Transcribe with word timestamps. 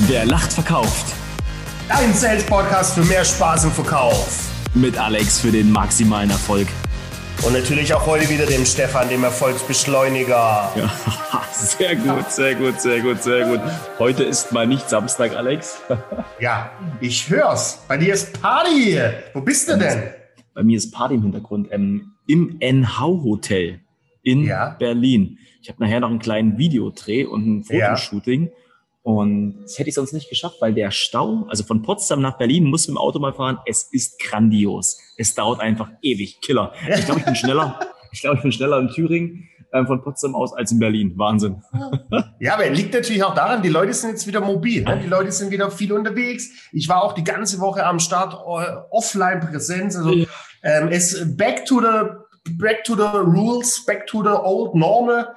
Wer 0.00 0.26
lacht, 0.26 0.52
verkauft. 0.52 1.14
Dein 1.88 2.12
Sales-Podcast 2.12 2.94
für 2.94 3.04
mehr 3.04 3.24
Spaß 3.24 3.64
im 3.64 3.70
Verkauf. 3.70 4.50
Mit 4.74 4.98
Alex 4.98 5.40
für 5.40 5.50
den 5.50 5.70
maximalen 5.70 6.30
Erfolg. 6.30 6.66
Und 7.46 7.52
natürlich 7.52 7.92
auch 7.94 8.06
heute 8.06 8.28
wieder 8.28 8.46
dem 8.46 8.64
Stefan, 8.64 9.08
dem 9.08 9.24
Erfolgsbeschleuniger. 9.24 10.72
Ja, 10.74 10.90
sehr 11.52 11.96
gut, 11.96 12.30
sehr 12.30 12.54
gut, 12.54 12.80
sehr 12.80 13.00
gut, 13.00 13.22
sehr 13.22 13.46
gut. 13.46 13.60
Heute 13.98 14.24
ist 14.24 14.52
mal 14.52 14.66
nicht 14.66 14.88
Samstag, 14.88 15.34
Alex. 15.36 15.78
Ja, 16.40 16.70
ich 17.00 17.30
hör's. 17.30 17.78
Bei 17.88 17.96
dir 17.96 18.12
ist 18.12 18.40
Party. 18.42 18.98
Wo 19.32 19.40
bist 19.40 19.68
du 19.70 19.78
denn? 19.78 20.02
Bei 20.52 20.62
mir 20.62 20.76
ist 20.76 20.90
Party 20.92 21.14
im 21.14 21.22
Hintergrund. 21.22 21.68
Ähm, 21.70 22.12
Im 22.26 22.58
NH 22.60 23.00
Hotel 23.06 23.80
in 24.22 24.44
Ja. 24.44 24.76
Berlin. 24.78 25.38
Ich 25.62 25.70
habe 25.70 25.82
nachher 25.82 26.00
noch 26.00 26.10
einen 26.10 26.18
kleinen 26.18 26.58
Videodreh 26.58 27.24
und 27.24 27.46
ein 27.46 27.64
Ja. 27.70 27.96
Und 29.06 29.62
das 29.62 29.78
hätte 29.78 29.88
ich 29.88 29.94
sonst 29.94 30.12
nicht 30.12 30.28
geschafft, 30.28 30.56
weil 30.58 30.74
der 30.74 30.90
Stau, 30.90 31.46
also 31.48 31.62
von 31.62 31.80
Potsdam 31.82 32.20
nach 32.20 32.38
Berlin, 32.38 32.64
muss 32.64 32.88
mit 32.88 32.96
dem 32.96 32.98
Auto 32.98 33.20
mal 33.20 33.32
fahren. 33.32 33.58
Es 33.64 33.84
ist 33.92 34.18
grandios. 34.18 34.98
Es 35.16 35.32
dauert 35.32 35.60
einfach 35.60 35.90
ewig. 36.02 36.40
Killer. 36.40 36.72
Ich 36.92 37.04
glaube, 37.04 37.20
ich 37.20 37.24
bin 37.26 37.36
schneller. 37.36 37.78
Ich 38.10 38.20
glaube, 38.22 38.38
ich 38.38 38.42
bin 38.42 38.50
schneller 38.50 38.80
in 38.80 38.88
Thüringen 38.88 39.48
ähm, 39.72 39.86
von 39.86 40.02
Potsdam 40.02 40.34
aus 40.34 40.52
als 40.54 40.72
in 40.72 40.80
Berlin. 40.80 41.12
Wahnsinn. 41.16 41.62
Ja, 42.40 42.54
aber 42.54 42.68
liegt 42.68 42.92
natürlich 42.94 43.22
auch 43.22 43.34
daran, 43.34 43.62
die 43.62 43.68
Leute 43.68 43.94
sind 43.94 44.10
jetzt 44.10 44.26
wieder 44.26 44.40
mobil. 44.40 44.82
Ne? 44.82 45.00
Die 45.04 45.08
Leute 45.08 45.30
sind 45.30 45.52
wieder 45.52 45.70
viel 45.70 45.92
unterwegs. 45.92 46.50
Ich 46.72 46.88
war 46.88 47.02
auch 47.04 47.12
die 47.12 47.24
ganze 47.24 47.60
Woche 47.60 47.86
am 47.86 48.00
Start 48.00 48.34
äh, 48.34 48.76
Offline-Präsenz. 48.90 49.96
Also 49.96 50.10
Ja. 50.10 50.26
ähm, 50.64 50.88
es 50.90 51.36
back 51.36 51.64
to 51.66 51.80
the 51.80 52.08
back 52.58 52.82
to 52.84 52.94
the 52.96 53.02
rules, 53.18 53.84
back 53.86 54.06
to 54.08 54.22
the 54.24 54.30
old 54.30 54.74
normal. 54.74 55.28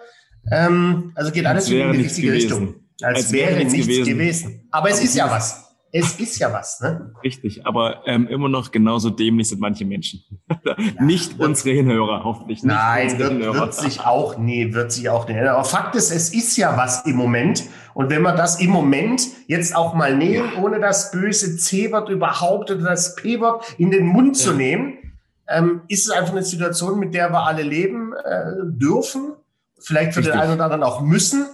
Ähm, 0.52 1.12
also 1.16 1.32
geht 1.32 1.46
alles 1.46 1.70
in 1.70 1.92
die 1.92 2.02
richtige 2.02 2.30
gewesen. 2.30 2.52
Richtung. 2.54 2.76
Als, 3.02 3.32
wäre, 3.32 3.58
nichts 3.58 3.74
gewesen. 3.74 4.06
gewesen. 4.06 4.68
Aber 4.72 4.90
es 4.90 4.96
Aber 4.96 5.04
ist 5.06 5.16
ja 5.16 5.30
was. 5.30 5.66
Es 5.92 6.20
ist 6.20 6.38
ja 6.38 6.54
was, 6.54 6.80
ne? 6.82 7.16
Richtig, 7.24 7.66
aber 7.66 8.04
ähm, 8.06 8.28
immer 8.28 8.48
noch 8.48 8.70
genauso 8.70 9.10
dämlich 9.10 9.50
sind 9.50 9.60
manche 9.60 9.86
Menschen. 9.86 10.22
nicht 11.00 11.40
unsere 11.40 11.74
Hinhörer, 11.76 12.24
hoffentlich. 12.24 12.62
Nicht 12.62 12.72
Nein, 12.72 13.04
unsere 13.06 13.20
wird, 13.22 13.32
Hinhörer. 13.32 13.60
wird 13.62 13.74
sich 13.74 14.00
auch 14.02 14.38
nie, 14.38 14.72
wird 14.76 14.92
sich 14.92 15.10
auch 15.10 15.28
nicht 15.28 15.36
ändern. 15.38 15.56
Aber 15.56 15.64
Fakt 15.64 15.96
ist, 15.96 16.12
es 16.12 16.32
ist 16.32 16.56
ja 16.58 16.78
was 16.78 17.08
im 17.08 17.16
Moment. 17.16 17.64
Und 17.96 18.12
wenn 18.12 18.22
wir 18.22 18.34
das 18.34 18.62
im 18.62 18.70
Moment 18.70 19.24
jetzt 19.48 19.76
auch 19.76 19.96
mal 19.96 20.16
nehmen, 20.16 20.52
ohne 20.62 20.80
das 20.80 21.10
böse 21.12 21.58
C-Wort 21.58 22.10
überhaupt 22.10 22.70
oder 22.70 22.84
das 22.84 23.16
P-Wort 23.16 23.66
in 23.80 23.90
den 23.90 24.06
Mund 24.06 24.38
zu 24.38 24.52
Ja. 24.52 24.58
nehmen, 24.58 24.94
ähm, 25.48 25.82
ist 25.88 26.06
es 26.06 26.12
einfach 26.12 26.34
eine 26.34 26.44
Situation, 26.44 27.00
mit 27.00 27.16
der 27.16 27.32
wir 27.32 27.48
alle 27.48 27.64
leben 27.64 28.14
äh, 28.14 28.52
dürfen. 28.64 29.34
Vielleicht 29.80 30.14
für 30.14 30.22
den 30.22 30.34
Richtig. 30.34 30.42
einen 30.44 30.54
oder 30.54 30.66
anderen 30.66 30.84
auch 30.84 31.02
müssen. 31.02 31.48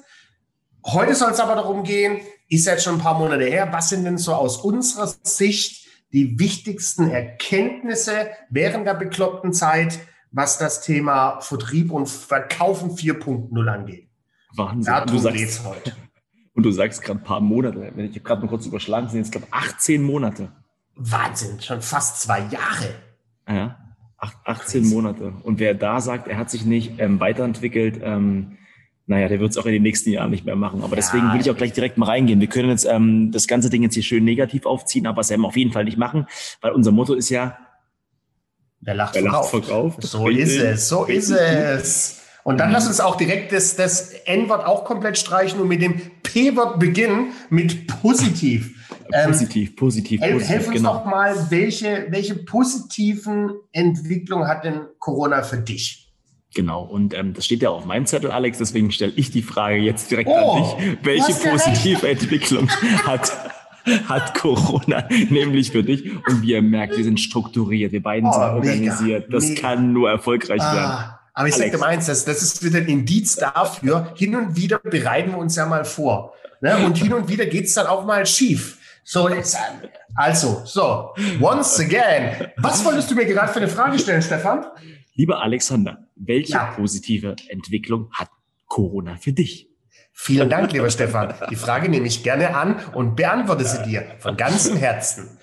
Heute 0.86 1.16
soll 1.16 1.32
es 1.32 1.40
aber 1.40 1.56
darum 1.56 1.84
gehen, 1.84 2.20
ist 2.48 2.68
jetzt 2.68 2.84
schon 2.84 2.96
ein 2.96 3.02
paar 3.02 3.18
Monate 3.18 3.46
her, 3.46 3.70
was 3.72 3.90
sind 3.90 4.06
denn 4.06 4.20
so 4.20 4.34
aus 4.34 4.58
unserer 4.58 5.08
Sicht 5.24 5.88
die 6.14 6.38
wichtigsten 6.40 7.10
Erkenntnisse 7.10 8.30
während 8.50 8.86
der 8.86 8.94
bekloppten 8.94 9.52
Zeit, 9.52 10.00
was 10.32 10.58
das 10.58 10.82
Thema 10.82 11.40
Vertrieb 11.42 11.92
und 11.92 12.08
Verkaufen 12.08 12.92
4.0 12.92 13.68
angeht? 13.68 14.10
Wahnsinn. 14.56 14.82
du 14.82 14.92
Darum 14.92 15.20
sagst, 15.20 15.38
geht's 15.38 15.64
heute. 15.64 15.96
und 16.54 16.64
du 16.64 16.72
sagst 16.72 17.02
gerade 17.02 17.20
ein 17.20 17.24
paar 17.24 17.42
Monate. 17.42 17.92
Ich 17.98 18.12
habe 18.12 18.20
gerade 18.20 18.42
mal 18.44 18.48
kurz 18.48 18.66
überschlagen, 18.68 19.10
sind 19.10 19.20
jetzt 19.20 19.32
glaube 19.32 19.48
18 19.50 20.04
Monate. 20.04 20.52
Wahnsinn, 20.96 21.60
schon 21.62 21.82
fast 21.82 22.22
zwei 22.22 22.40
Jahre. 22.40 22.94
Ja, 23.50 23.78
Ach, 24.18 24.34
18 24.46 24.82
Crazy. 24.82 24.96
Monate. 24.96 25.34
Und 25.44 25.60
wer 25.60 25.74
da 25.74 26.00
sagt, 26.00 26.28
er 26.28 26.38
hat 26.38 26.50
sich 26.50 26.66
nicht 26.66 27.00
ähm, 27.00 27.20
weiterentwickelt, 27.20 28.00
ähm, 28.02 28.58
naja, 29.08 29.28
der 29.28 29.40
wird 29.40 29.52
es 29.52 29.58
auch 29.58 29.66
in 29.66 29.74
den 29.74 29.84
nächsten 29.84 30.10
Jahren 30.10 30.32
nicht 30.32 30.46
mehr 30.46 30.56
machen. 30.56 30.82
Aber 30.82 30.92
Ja. 30.92 30.96
deswegen 30.96 31.32
will 31.32 31.40
ich 31.40 31.52
auch 31.52 31.58
gleich 31.58 31.74
direkt 31.74 31.98
mal 31.98 32.08
reingehen. 32.08 32.40
Wir 32.40 32.48
können 32.48 32.70
jetzt 32.70 32.86
ähm, 32.86 33.32
das 33.32 33.48
ganze 33.48 33.70
Ding 33.70 33.84
jetzt 33.84 33.94
hier 33.94 34.04
schön 34.04 34.24
negativ 34.24 34.66
aufziehen, 34.66 35.06
aber 35.06 35.22
es 35.22 35.30
werden 35.30 35.42
wir 35.42 35.48
auf 35.48 35.58
jeden 35.58 35.72
Fall 35.72 35.86
nicht 35.86 35.98
machen, 35.98 36.28
weil 36.62 36.72
unser 36.72 36.92
Motto 36.92 37.14
ist 37.14 37.30
ja, 37.30 37.58
Wer 38.82 38.94
lacht, 38.94 39.16
Wer 39.16 39.24
lacht, 39.24 39.50
verkauft. 39.50 40.04
So 40.04 40.28
ist 40.28 40.58
es, 40.58 40.90
so 40.90 41.06
ist 41.06 41.32
es. 41.32 42.22
Und 42.44 42.60
dann 42.60 42.72
lass 42.72 42.86
uns 42.86 43.00
auch 43.00 43.16
direkt 43.16 43.52
das, 43.52 43.76
das 43.76 44.12
N-Wort 44.26 44.64
auch 44.68 44.86
komplett 44.86 45.18
streichen 45.18 45.60
und 45.60 45.68
mit 45.68 45.82
dem 45.82 46.00
P-Wort 46.22 46.80
beginnen, 46.80 47.32
mit 47.50 47.88
positiv. 47.88 48.76
Ähm, 49.12 49.32
positiv, 49.32 49.76
positiv, 49.76 50.22
Helf, 50.22 50.34
positiv, 50.34 50.56
helf 50.56 50.68
uns 50.68 50.76
genau. 50.76 50.94
doch 50.94 51.06
mal, 51.06 51.36
welche, 51.50 52.06
welche 52.10 52.36
positiven 52.36 53.52
Entwicklungen 53.72 54.48
hat 54.48 54.64
denn 54.64 54.82
Corona 55.00 55.42
für 55.42 55.58
dich? 55.58 56.05
Genau, 56.56 56.84
und 56.84 57.14
ähm, 57.14 57.34
das 57.34 57.46
steht 57.46 57.62
ja 57.62 57.70
auf 57.70 57.84
meinem 57.86 58.06
Zettel, 58.06 58.32
Alex, 58.32 58.60
deswegen 58.60 58.90
stelle 58.90 59.12
ich 59.18 59.30
die 59.30 59.42
Frage 59.42 59.76
jetzt 59.76 60.10
direkt 60.10 60.30
Oh, 60.30 60.52
an 60.52 60.64
dich. 60.80 60.98
Welche 61.04 61.34
positive 61.34 62.08
Entwicklung 62.08 62.70
hat, 63.06 63.30
hat 64.08 64.34
Corona 64.36 65.04
nämlich 65.30 65.72
für 65.72 65.84
dich? 65.84 66.14
Und 66.28 66.42
wie 66.42 66.54
ihr 66.54 66.62
merkt, 66.62 66.96
wir 66.96 67.04
sind 67.04 67.20
strukturiert, 67.20 67.92
wir 67.92 68.02
beiden 68.02 68.30
Oh, 68.30 68.32
sind 68.32 68.42
mega, 68.42 68.54
organisiert. 68.56 69.34
Das 69.34 69.50
mega. 69.50 69.62
kann 69.62 69.92
nur 69.92 70.10
erfolgreich 70.10 70.62
werden. 70.62 70.78
Ah, 70.80 71.20
aber 71.34 71.50
ich 71.50 71.56
sage 71.56 71.72
dir 71.72 71.78
mal 71.78 71.88
eins, 71.88 72.06
das, 72.06 72.24
das 72.24 72.42
ist 72.42 72.64
wieder 72.64 72.80
ein 72.80 72.88
Indiz 72.88 73.36
dafür, 73.36 74.14
hin 74.16 74.34
und 74.38 74.56
wieder 74.56 74.80
bereiten 74.80 75.32
wir 75.32 75.38
uns 75.40 75.58
ja 75.58 75.66
mal 75.66 75.84
vor. 75.84 76.34
Ne? 76.62 76.78
Und 76.86 76.98
hin 76.98 77.14
und 77.14 77.28
wieder 77.28 77.46
geht's 77.48 77.74
dann 77.74 77.88
auch 77.88 78.06
mal 78.06 78.26
schief. 78.26 78.78
So, 79.04 79.28
jetzt, 79.28 79.58
also, 80.16 80.62
so, 80.64 81.14
once 81.42 81.82
again. 81.82 82.48
Was 82.58 82.84
wolltest 82.86 83.12
du 83.12 83.16
mir 83.16 83.26
gerade 83.26 83.52
für 83.52 83.60
eine 83.60 83.68
Frage 83.68 84.00
stellen, 84.00 84.22
Stefan? 84.22 84.66
Lieber 85.16 85.42
Alexander, 85.42 86.08
welche 86.16 86.54
Ja. 86.54 86.74
positive 86.76 87.36
Entwicklung 87.50 88.10
hat 88.12 88.30
Corona 88.68 89.16
für 89.16 89.32
dich? 89.32 89.70
Vielen 90.18 90.50
Dank, 90.50 90.72
lieber 90.72 90.90
Stefan. 90.90 91.34
Die 91.50 91.58
Frage 91.58 91.90
nehme 91.90 92.08
ich 92.08 92.24
gerne 92.24 92.56
an 92.56 92.80
und 92.94 93.16
beantworte 93.18 93.66
sie 93.66 93.84
dir 93.84 94.04
von 94.20 94.38
ganzem 94.38 94.78
Herzen. 94.78 95.38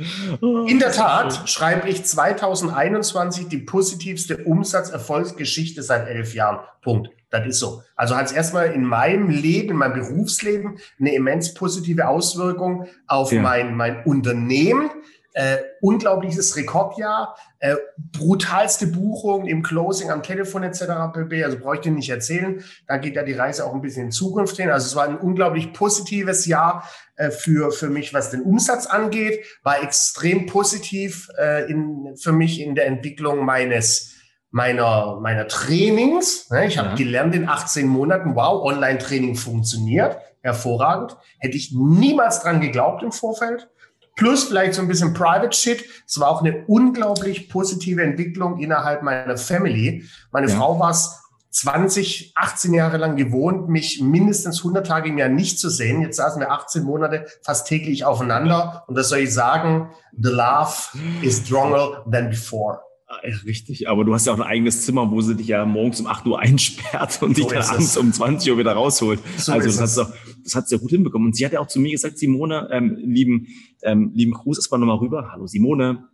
In 0.67 0.79
der 0.79 0.93
Tat 0.93 1.47
schreibe 1.49 1.89
ich 1.91 2.05
2021 2.05 3.49
die 3.49 3.59
positivste 3.59 4.39
Umsatzerfolgsgeschichte 4.45 5.83
seit 5.83 6.09
elf 6.09 6.35
Jahren. 6.35 6.61
Punkt. 6.81 7.11
Das 7.29 7.47
ist 7.47 7.59
so. 7.61 7.83
Also 7.97 8.15
hat 8.17 8.27
es 8.27 8.33
erstmal 8.33 8.73
in 8.73 8.85
meinem 8.85 9.29
Leben, 9.31 9.71
in 9.71 9.77
meinem 9.77 9.95
Berufsleben 9.95 10.79
eine 10.99 11.15
immens 11.15 11.55
positive 11.55 12.09
Auswirkung 12.09 12.87
auf 13.07 13.33
Ja. 13.33 13.41
mein, 13.43 13.75
mein 13.75 14.05
Unternehmen. 14.05 14.91
Äh, 15.35 15.59
unglaubliches 15.81 16.57
Rekordjahr, 16.57 17.37
äh, 17.59 17.77
brutalste 18.13 18.87
Buchung 18.87 19.47
im 19.47 19.63
Closing, 19.63 20.11
am 20.11 20.23
Telefon 20.23 20.63
etc. 20.63 20.83
pp. 21.15 21.43
Also 21.45 21.59
brauche 21.59 21.77
ich 21.77 21.81
dir 21.81 21.93
nicht 21.93 22.11
erzählen. 22.11 22.63
Da 22.87 22.99
geht 22.99 23.17
ja 23.17 23.23
die 23.23 23.33
Reise 23.33 23.65
auch 23.65 23.73
ein 23.75 23.81
bisschen 23.81 24.07
in 24.07 24.11
Zukunft 24.13 24.57
hin. 24.59 24.71
Also 24.71 24.87
es 24.87 24.95
war 24.97 25.05
ein 25.09 25.17
unglaublich 25.17 25.73
positives 25.73 26.45
Jahr 26.45 26.87
äh, 27.17 27.31
für, 27.31 27.71
für 27.73 27.89
mich, 27.89 28.13
was 28.13 28.31
den 28.31 28.43
Umsatz 28.43 28.87
angeht. 28.87 29.45
War 29.63 29.83
extrem 29.83 30.45
positiv 30.47 31.29
äh, 31.39 31.71
in, 31.71 32.15
für 32.21 32.33
mich 32.33 32.61
in 32.61 32.75
der 32.75 32.87
Entwicklung 32.87 33.45
meines 33.47 34.11
meiner, 34.51 35.19
meiner 35.21 35.49
Trainings. 35.49 36.51
Ne, 36.51 36.67
Ich 36.67 36.77
habe 36.77 36.91
Ja. 36.91 36.95
gelernt 36.95 37.35
in 37.35 37.49
18 37.49 37.87
Monaten, 37.89 38.35
wow, 38.37 38.63
Online-Training 38.65 39.35
funktioniert. 39.35 40.19
Hervorragend. 40.43 41.17
Hätte 41.39 41.57
ich 41.57 41.73
niemals 41.75 42.43
dran 42.43 42.61
geglaubt 42.61 43.03
im 43.03 43.13
Vorfeld. 43.13 43.71
Plus 44.17 44.45
vielleicht 44.45 44.75
so 44.75 44.83
ein 44.83 44.89
bisschen 44.89 45.15
Private 45.15 45.57
Shit. 45.57 45.85
Es 46.07 46.21
war 46.21 46.29
auch 46.29 46.43
eine 46.43 46.65
unglaublich 46.67 47.49
positive 47.49 48.03
Entwicklung 48.03 48.59
innerhalb 48.59 49.03
meiner 49.03 49.37
Family. 49.37 50.05
Meine 50.31 50.49
Ja. 50.49 50.57
Frau 50.57 50.79
war 50.79 50.91
es 50.91 51.19
20, 51.51 52.33
18 52.35 52.73
Jahre 52.73 52.97
lang 52.97 53.17
gewohnt, 53.17 53.69
mich 53.69 54.01
mindestens 54.01 54.59
100 54.61 54.87
Tage 54.87 55.11
im 55.11 55.19
Jahr 55.19 55.29
nicht 55.29 55.59
zu 55.59 55.69
sehen. 55.69 56.01
Jetzt 56.01 56.17
saßen 56.17 56.41
wir 56.41 56.51
18 56.51 56.83
Monate 56.83 57.27
fast 57.43 57.67
täglich 57.67 58.05
aufeinander. 58.07 58.85
Und 58.87 58.97
das 58.97 59.11
soll 59.11 59.19
ich 59.19 59.35
sagen, 59.35 59.91
the 60.19 60.31
love 60.31 60.73
is 61.21 61.43
stronger 61.45 62.05
than 62.11 62.31
before. 62.31 62.81
Ja, 63.23 63.31
Richtig, 63.45 63.89
aber 63.89 64.05
du 64.05 64.15
hast 64.15 64.27
ja 64.27 64.33
auch 64.33 64.39
ein 64.39 64.43
eigenes 64.43 64.85
Zimmer, 64.85 65.11
wo 65.11 65.21
sie 65.21 65.35
dich 65.37 65.49
ja 65.49 65.65
morgens 65.65 66.01
um 66.01 66.07
8 66.07 66.27
Uhr 66.27 66.39
einsperrt 66.41 67.23
und 67.23 67.37
So 67.37 67.43
dich 67.43 67.47
dann 67.53 67.59
ist 67.61 67.67
es. 67.67 67.71
abends 67.73 67.97
um 67.97 68.13
20 68.13 68.53
Uhr 68.53 68.59
wieder 68.59 68.73
rausholt. 68.73 69.21
So 69.37 69.53
also 69.53 69.67
das, 69.67 69.81
hat 69.81 69.89
sie, 69.91 70.13
das 70.45 70.55
hat 70.55 70.69
sie 70.69 70.77
ja 70.77 70.81
gut 70.81 70.91
hinbekommen. 70.91 71.29
Und 71.29 71.37
sie 71.37 71.45
hat 71.45 71.53
ja 71.53 71.61
auch 71.61 71.67
zu 71.67 71.81
mir 71.81 71.93
gesagt, 71.93 72.19
Simone, 72.19 72.69
ähm, 72.73 72.97
lieben, 72.97 73.49
ähm, 73.83 74.13
lieben 74.15 74.33
Gruß 74.33 74.59
erstmal 74.59 74.81
nochmal 74.81 74.97
rüber. 74.99 75.29
Hallo 75.33 75.47
Simone. 75.47 76.09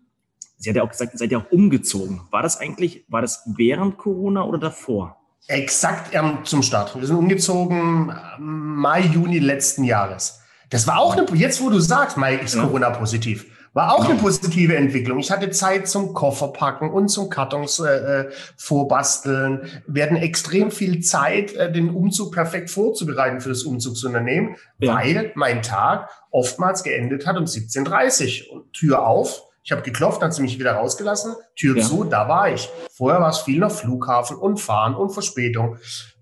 Sie 0.56 0.68
hat 0.68 0.76
ja 0.76 0.82
auch 0.82 0.90
gesagt, 0.90 1.14
ihr 1.14 1.18
seid 1.18 1.30
ja 1.30 1.38
auch 1.38 1.50
umgezogen. 1.52 2.20
War 2.30 2.42
das 2.42 2.58
eigentlich, 2.58 3.04
war 3.08 3.20
das 3.22 3.42
während 3.56 3.96
Corona 3.96 4.42
oder 4.44 4.58
davor? 4.58 5.16
Exakt 5.46 6.14
ähm, 6.14 6.38
zum 6.42 6.62
Start. 6.62 6.98
Wir 6.98 7.06
sind 7.06 7.16
umgezogen 7.16 8.12
ähm, 8.38 8.76
Mai, 8.76 9.02
Juni 9.02 9.38
letzten 9.38 9.84
Jahres. 9.84 10.40
Das 10.70 10.86
war 10.86 10.98
auch 11.00 11.16
eine, 11.16 11.26
jetzt 11.34 11.62
wo 11.62 11.70
du 11.70 11.78
sagst, 11.78 12.16
Mai 12.16 12.34
ist 12.36 12.54
Ja. 12.56 12.64
Corona 12.64 12.90
positiv. 12.90 13.46
War 13.74 13.94
auch 13.94 14.04
eine 14.08 14.18
positive 14.18 14.76
Entwicklung. 14.76 15.18
Ich 15.18 15.30
hatte 15.30 15.50
Zeit 15.50 15.88
zum 15.88 16.14
Kofferpacken 16.14 16.90
und 16.90 17.08
zum 17.08 17.28
Kartons 17.30 17.78
äh, 17.80 18.20
äh, 18.22 18.30
vorbasteln. 18.56 19.62
Wir 19.86 20.04
hatten 20.04 20.16
extrem 20.16 20.70
viel 20.70 21.00
Zeit, 21.00 21.52
äh, 21.54 21.70
den 21.72 21.90
Umzug 21.90 22.32
perfekt 22.32 22.70
vorzubereiten 22.70 23.40
für 23.40 23.50
das 23.50 23.62
Umzugsunternehmen, 23.64 24.56
Ja. 24.78 24.94
weil 24.94 25.32
mein 25.34 25.62
Tag 25.62 26.08
oftmals 26.30 26.82
geendet 26.82 27.26
hat 27.26 27.36
um 27.36 27.44
17.30 27.44 28.48
Uhr. 28.48 28.56
Und 28.56 28.72
Tür 28.72 29.06
auf, 29.06 29.42
ich 29.62 29.72
habe 29.72 29.82
geklopft, 29.82 30.22
dann 30.22 30.28
hat 30.28 30.34
sie 30.34 30.42
mich 30.42 30.58
wieder 30.58 30.72
rausgelassen, 30.72 31.34
Tür 31.56 31.76
Ja. 31.78 31.84
zu, 31.84 32.04
da 32.04 32.28
war 32.28 32.50
ich. 32.50 32.68
Vorher 32.90 33.20
war 33.20 33.30
es 33.30 33.38
viel 33.38 33.58
noch 33.58 33.70
Flughafen 33.72 34.36
und 34.36 34.58
Fahren 34.60 34.94
und 34.94 35.10
Verspätung. 35.10 35.76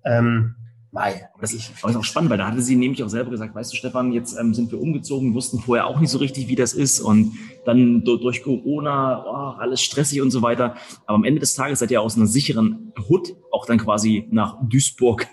Ähm, 0.05 0.57
Mei. 0.97 1.29
Das 1.41 1.53
ist, 1.53 1.73
das 1.83 1.91
ist 1.91 1.97
auch 1.97 2.05
spannend, 2.05 2.31
weil 2.31 2.39
da 2.39 2.47
hatte 2.47 2.63
sie 2.63 2.75
nämlich 2.75 3.05
auch 3.05 3.09
selber 3.09 3.31
gesagt, 3.31 3.55
weißt 3.55 3.71
du, 3.71 3.77
Stefan, 3.77 4.13
jetzt 4.13 4.35
ähm, 4.41 4.55
sind 4.55 4.73
wir 4.73 4.81
umgezogen, 4.81 5.35
wussten 5.35 5.61
vorher 5.61 5.87
auch 5.87 6.01
nicht 6.01 6.09
so 6.09 6.17
richtig, 6.17 6.49
wie 6.49 6.55
das 6.57 6.73
ist 6.73 7.01
und 7.01 7.33
dann 7.67 8.03
durch 8.03 8.43
Corona, 8.43 9.25
oh, 9.27 9.61
alles 9.61 9.83
stressig 9.83 10.23
und 10.23 10.31
so 10.31 10.41
weiter. 10.41 10.77
Aber 11.05 11.17
am 11.17 11.25
Ende 11.25 11.41
des 11.41 11.55
Tages 11.55 11.81
seid 11.81 11.91
ihr 11.91 12.01
aus 12.01 12.17
einer 12.17 12.27
sicheren 12.27 12.95
Hut 13.09 13.37
auch 13.53 13.67
dann 13.67 13.77
quasi 13.77 14.27
nach 14.31 14.57
Duisburg. 14.63 15.27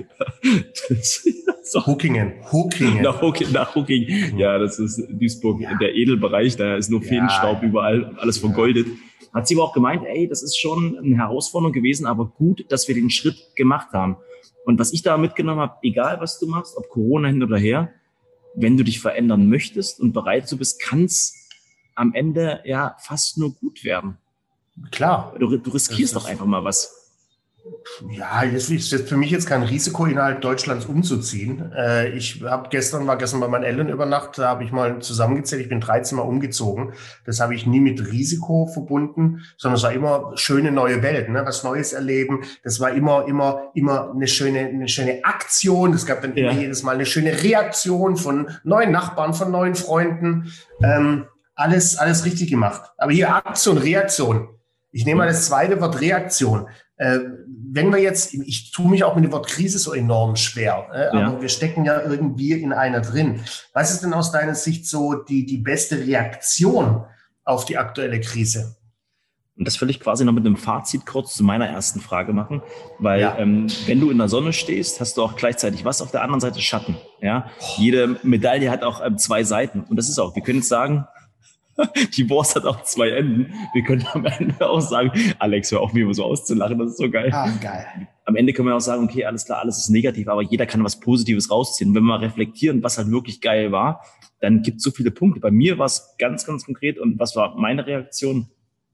so. 1.64 1.86
Huckingen. 1.86 2.34
Huckingen. 2.52 3.02
Nach, 3.02 3.22
Huck, 3.22 3.40
nach 3.54 3.74
Huckingen. 3.74 4.38
Ja, 4.38 4.58
das 4.58 4.80
ist 4.80 5.02
Duisburg, 5.12 5.62
ja. 5.62 5.78
der 5.78 5.96
Edelbereich, 5.96 6.58
da 6.58 6.76
ist 6.76 6.90
nur 6.90 7.02
Feenstaub 7.02 7.62
ja. 7.62 7.70
überall, 7.70 8.16
alles 8.18 8.38
vergoldet. 8.38 8.88
Hat 9.34 9.48
sie 9.48 9.56
aber 9.56 9.64
auch 9.64 9.74
gemeint, 9.74 10.04
ey, 10.06 10.28
das 10.28 10.44
ist 10.44 10.60
schon 10.60 10.98
eine 10.98 11.18
Herausforderung 11.18 11.72
gewesen, 11.72 12.06
aber 12.06 12.26
gut, 12.26 12.66
dass 12.70 12.90
wir 12.90 12.96
den 12.96 13.10
Schritt 13.10 13.56
gemacht 13.56 13.94
haben. 13.94 14.18
Und 14.66 14.80
was 14.80 14.94
ich 14.94 15.02
da 15.02 15.18
mitgenommen 15.18 15.62
habe, 15.62 15.78
egal 15.84 16.20
was 16.20 16.40
du 16.40 16.48
machst, 16.48 16.78
ob 16.78 16.90
Corona 16.90 17.28
hin 17.28 17.44
oder 17.44 17.58
her, 17.58 17.94
wenn 18.56 18.78
du 18.78 18.84
dich 18.84 19.00
verändern 19.00 19.50
möchtest 19.50 20.00
und 20.00 20.14
bereit 20.14 20.48
zu 20.48 20.58
bist, 20.58 20.82
kann 20.82 21.06
es 21.06 21.50
am 21.96 22.14
Ende 22.14 22.62
ja 22.66 22.96
fast 23.00 23.38
nur 23.38 23.54
gut 23.54 23.84
werden. 23.84 24.18
Klar. 24.92 25.36
Du, 25.40 25.58
du 25.58 25.70
riskierst 25.70 26.16
doch 26.16 26.26
einfach 26.26 26.46
mal 26.46 26.64
was. 26.64 27.03
Ja, 28.10 28.44
jetzt 28.44 28.70
ist 28.70 28.92
jetzt 28.92 29.08
für 29.08 29.16
mich 29.16 29.32
jetzt 29.32 29.48
kein 29.48 29.64
Risiko, 29.64 30.06
innerhalb 30.06 30.42
Deutschlands 30.42 30.86
umzuziehen. 30.86 31.72
Äh, 31.74 32.10
ich 32.10 32.44
habe 32.44 32.68
gestern, 32.70 33.08
war 33.08 33.18
gestern 33.18 33.40
bei 33.40 33.48
meinen 33.48 33.64
Eltern 33.64 33.88
über 33.88 34.06
Nacht, 34.06 34.38
da 34.38 34.50
habe 34.50 34.66
ich 34.66 34.72
mal 34.72 35.00
zusammengezählt, 35.00 35.62
ich 35.62 35.70
bin 35.70 35.80
13 35.80 36.18
Mal 36.18 36.24
umgezogen. 36.24 36.94
Das 37.26 37.40
habe 37.40 37.56
ich 37.56 37.66
nie 37.66 37.80
mit 37.80 38.12
Risiko 38.12 38.68
verbunden, 38.68 39.44
sondern 39.58 39.78
es 39.78 39.84
war 39.84 39.94
immer 39.94 40.34
schöne 40.36 40.72
neue 40.72 41.02
Welt, 41.04 41.30
ne? 41.30 41.44
was 41.46 41.64
Neues 41.64 41.94
erleben. 41.94 42.44
Das 42.64 42.80
war 42.82 42.92
immer, 42.92 43.28
immer, 43.28 43.72
immer 43.76 44.12
eine 44.12 44.28
schöne, 44.28 44.60
eine 44.60 44.90
schöne 44.90 45.24
Aktion. 45.24 45.94
Es 45.94 46.06
gab 46.06 46.22
dann 46.22 46.36
ja. 46.36 46.52
immer 46.52 46.60
jedes 46.60 46.84
Mal 46.84 46.96
eine 46.96 47.06
schöne 47.06 47.44
Reaktion 47.44 48.18
von 48.18 48.50
neuen 48.64 48.92
Nachbarn, 48.92 49.34
von 49.34 49.52
neuen 49.52 49.76
Freunden. 49.76 50.52
Ähm, 50.84 51.28
alles, 51.56 51.98
alles 51.98 52.26
richtig 52.26 52.50
gemacht. 52.50 52.92
Aber 52.98 53.12
hier 53.12 53.34
Aktion, 53.34 53.78
Reaktion. 53.78 54.50
Ich 54.92 55.06
nehme 55.06 55.20
mal 55.20 55.28
das 55.28 55.48
zweite 55.48 55.80
Wort 55.82 56.02
Reaktion. 56.02 56.68
Äh, 57.04 57.20
wenn 57.76 57.92
wir 57.92 58.00
jetzt, 58.00 58.34
ich 58.34 58.72
tue 58.72 58.90
mich 58.90 59.04
auch 59.04 59.16
mit 59.16 59.26
dem 59.26 59.34
Wort 59.34 59.48
Krise 59.48 59.78
so 59.78 59.94
enorm 59.94 60.38
schwer, 60.38 60.88
äh, 60.94 61.08
aber 61.08 61.20
ja. 61.20 61.42
wir 61.42 61.50
stecken 61.50 61.84
ja 61.84 62.02
irgendwie 62.02 62.54
in 62.54 62.72
einer 62.72 63.02
drin. 63.02 63.42
Was 63.74 63.92
ist 63.92 64.04
denn 64.04 64.14
aus 64.14 64.32
deiner 64.32 64.56
Sicht 64.56 64.88
so 64.88 65.14
die, 65.14 65.46
die 65.46 65.58
beste 65.58 65.98
Reaktion 65.98 67.04
auf 67.44 67.66
die 67.66 67.78
aktuelle 67.78 68.22
Krise? 68.22 68.78
Und 69.58 69.68
das 69.68 69.82
will 69.82 69.90
ich 69.90 70.00
quasi 70.00 70.24
noch 70.24 70.32
mit 70.32 70.46
einem 70.46 70.56
Fazit 70.56 71.06
kurz 71.06 71.36
zu 71.36 71.44
meiner 71.44 71.68
ersten 71.68 72.00
Frage 72.00 72.32
machen, 72.32 72.62
weil 73.00 73.20
ja. 73.20 73.38
ähm, 73.38 73.68
wenn 73.86 74.00
du 74.00 74.10
in 74.12 74.18
der 74.18 74.30
Sonne 74.30 74.54
stehst, 74.54 75.02
hast 75.02 75.18
du 75.18 75.24
auch 75.24 75.36
gleichzeitig 75.36 75.84
was 75.84 76.02
auf 76.02 76.12
der 76.12 76.22
anderen 76.22 76.40
Seite 76.40 76.62
Schatten. 76.62 76.96
Ja, 77.22 77.50
jede 77.78 78.18
Medaille 78.24 78.72
hat 78.72 78.84
auch 78.84 79.06
ähm, 79.06 79.18
zwei 79.18 79.44
Seiten 79.44 79.82
und 79.82 79.98
das 79.98 80.08
ist 80.08 80.20
auch. 80.20 80.36
Wir 80.36 80.42
können 80.42 80.60
jetzt 80.60 80.70
sagen, 80.70 81.06
die 82.18 82.30
Wurst 82.30 82.56
hat 82.56 82.66
auch 82.66 82.84
zwei 82.84 83.10
Enden. 83.10 83.54
Wir 83.74 83.84
können 83.84 84.06
am 84.14 84.26
Ende 84.26 84.70
auch 84.70 84.82
sagen, 84.82 85.12
Alex, 85.40 85.72
hör 85.72 85.82
auf, 85.82 85.94
mir 85.94 86.04
immer 86.04 86.14
so 86.14 86.24
auszulachen, 86.24 86.78
das 86.78 86.92
ist 86.92 86.98
so 86.98 87.10
geil. 87.10 87.32
Ah, 87.34 87.50
geil. 87.62 88.08
Am 88.26 88.36
Ende 88.36 88.54
können 88.54 88.68
wir 88.68 88.76
auch 88.76 88.82
sagen, 88.82 89.04
okay, 89.04 89.26
alles 89.26 89.46
klar, 89.46 89.60
alles 89.60 89.78
ist 89.78 89.90
negativ, 89.90 90.28
aber 90.28 90.42
jeder 90.42 90.66
kann 90.66 90.84
was 90.84 91.00
Positives 91.00 91.52
rausziehen. 91.52 91.90
Und 91.90 91.96
wenn 91.96 92.04
wir 92.04 92.18
mal 92.18 92.20
reflektieren, 92.20 92.84
was 92.84 92.98
halt 92.98 93.12
wirklich 93.12 93.42
geil 93.42 93.72
war, 93.72 94.04
dann 94.40 94.62
gibt 94.62 94.78
es 94.78 94.84
so 94.84 94.92
viele 94.92 95.12
Punkte. 95.12 95.40
Bei 95.40 95.52
mir 95.52 95.78
war 95.78 95.86
es 95.86 96.16
ganz, 96.20 96.46
ganz 96.46 96.66
konkret 96.66 97.00
und 97.00 97.20
was 97.20 97.36
war 97.36 97.56
meine 97.58 97.86
Reaktion? 97.86 98.48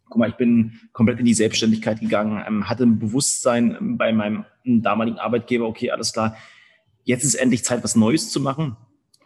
Guck 0.09 0.17
mal, 0.17 0.29
ich 0.29 0.37
bin 0.37 0.79
komplett 0.91 1.19
in 1.19 1.25
die 1.25 1.33
Selbstständigkeit 1.33 1.99
gegangen, 1.99 2.43
ähm, 2.47 2.69
hatte 2.69 2.83
ein 2.83 2.97
Bewusstsein 2.97 3.97
bei 3.97 4.11
meinem 4.11 4.45
damaligen 4.63 5.19
Arbeitgeber, 5.19 5.67
okay, 5.67 5.91
alles 5.91 6.13
klar, 6.13 6.35
jetzt 7.03 7.23
ist 7.23 7.35
endlich 7.35 7.63
Zeit, 7.63 7.83
was 7.83 7.95
Neues 7.95 8.31
zu 8.31 8.39
machen 8.39 8.75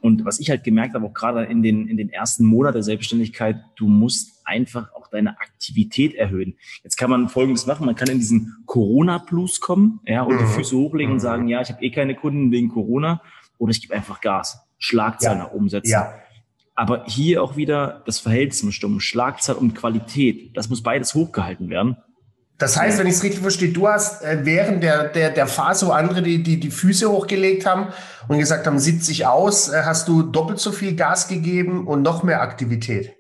und 0.04 0.26
was 0.26 0.42
ich 0.42 0.50
halt 0.50 0.66
gemerkt 0.66 0.96
habe, 0.96 1.06
auch 1.06 1.14
gerade 1.14 1.46
in 1.46 1.64
den, 1.64 1.88
in 1.88 1.96
den 1.96 2.10
ersten 2.10 2.44
Monaten 2.44 2.74
der 2.74 2.84
Selbstständigkeit, 2.84 3.56
du 3.78 3.88
musst 3.88 4.46
einfach 4.46 4.94
auch 4.94 5.08
deine 5.08 5.40
Aktivität 5.40 6.14
erhöhen. 6.14 6.58
Jetzt 6.84 6.98
kann 6.98 7.10
man 7.10 7.30
Folgendes 7.30 7.66
machen, 7.68 7.86
man 7.86 7.96
kann 7.96 8.10
in 8.10 8.20
diesen 8.20 8.64
Corona-Plus 8.66 9.62
kommen 9.62 10.02
ja, 10.06 10.24
und 10.24 10.38
die 10.38 10.44
mhm. 10.44 10.50
Füße 10.50 10.76
hochlegen 10.76 11.14
und 11.14 11.20
mhm. 11.20 11.22
sagen, 11.22 11.48
ja, 11.48 11.62
ich 11.62 11.70
habe 11.70 11.82
eh 11.82 11.90
keine 11.90 12.16
Kunden 12.16 12.52
wegen 12.52 12.68
Corona 12.68 13.22
oder 13.58 13.72
ich 13.72 13.82
gebe 13.82 13.94
einfach 13.94 14.20
Gas, 14.20 14.68
Schlagzeilen 14.78 15.40
ja. 15.40 15.46
umsetzen. 15.46 15.92
Ja. 15.92 16.14
Aber 16.76 17.06
hier 17.06 17.42
auch 17.42 17.56
wieder 17.56 18.04
das 18.06 18.20
Verhältnis 18.20 18.76
stimmen, 18.76 19.00
Schlagzahl 19.00 19.56
und 19.56 19.74
Qualität, 19.74 20.58
das 20.58 20.68
muss 20.70 20.84
beides 20.84 21.16
hochgehalten 21.16 21.70
werden. 21.70 21.96
Das 22.58 22.78
heißt, 22.78 23.00
wenn 23.00 23.08
ich 23.08 23.16
es 23.16 23.24
richtig 23.24 23.42
verstehe, 23.42 23.74
du 23.74 23.88
hast 23.88 24.24
äh, 24.24 24.40
während 24.44 24.84
der, 24.84 25.06
der, 25.06 25.32
der 25.32 25.48
Phase, 25.48 25.88
wo 25.88 25.92
andere 25.92 26.22
die, 26.22 26.44
die, 26.44 26.60
die 26.60 26.72
Füße 26.72 27.10
hochgelegt 27.10 27.66
haben 27.66 27.88
und 28.28 28.38
gesagt 28.38 28.68
haben, 28.68 28.80
sieht 28.80 29.04
sich 29.04 29.26
aus, 29.26 29.70
äh, 29.70 29.82
hast 29.84 30.08
du 30.08 30.22
doppelt 30.24 30.60
so 30.60 30.72
viel 30.72 30.96
Gas 30.96 31.28
gegeben 31.28 31.88
und 31.88 32.04
noch 32.04 32.24
mehr 32.24 32.42
Aktivität. 32.42 33.16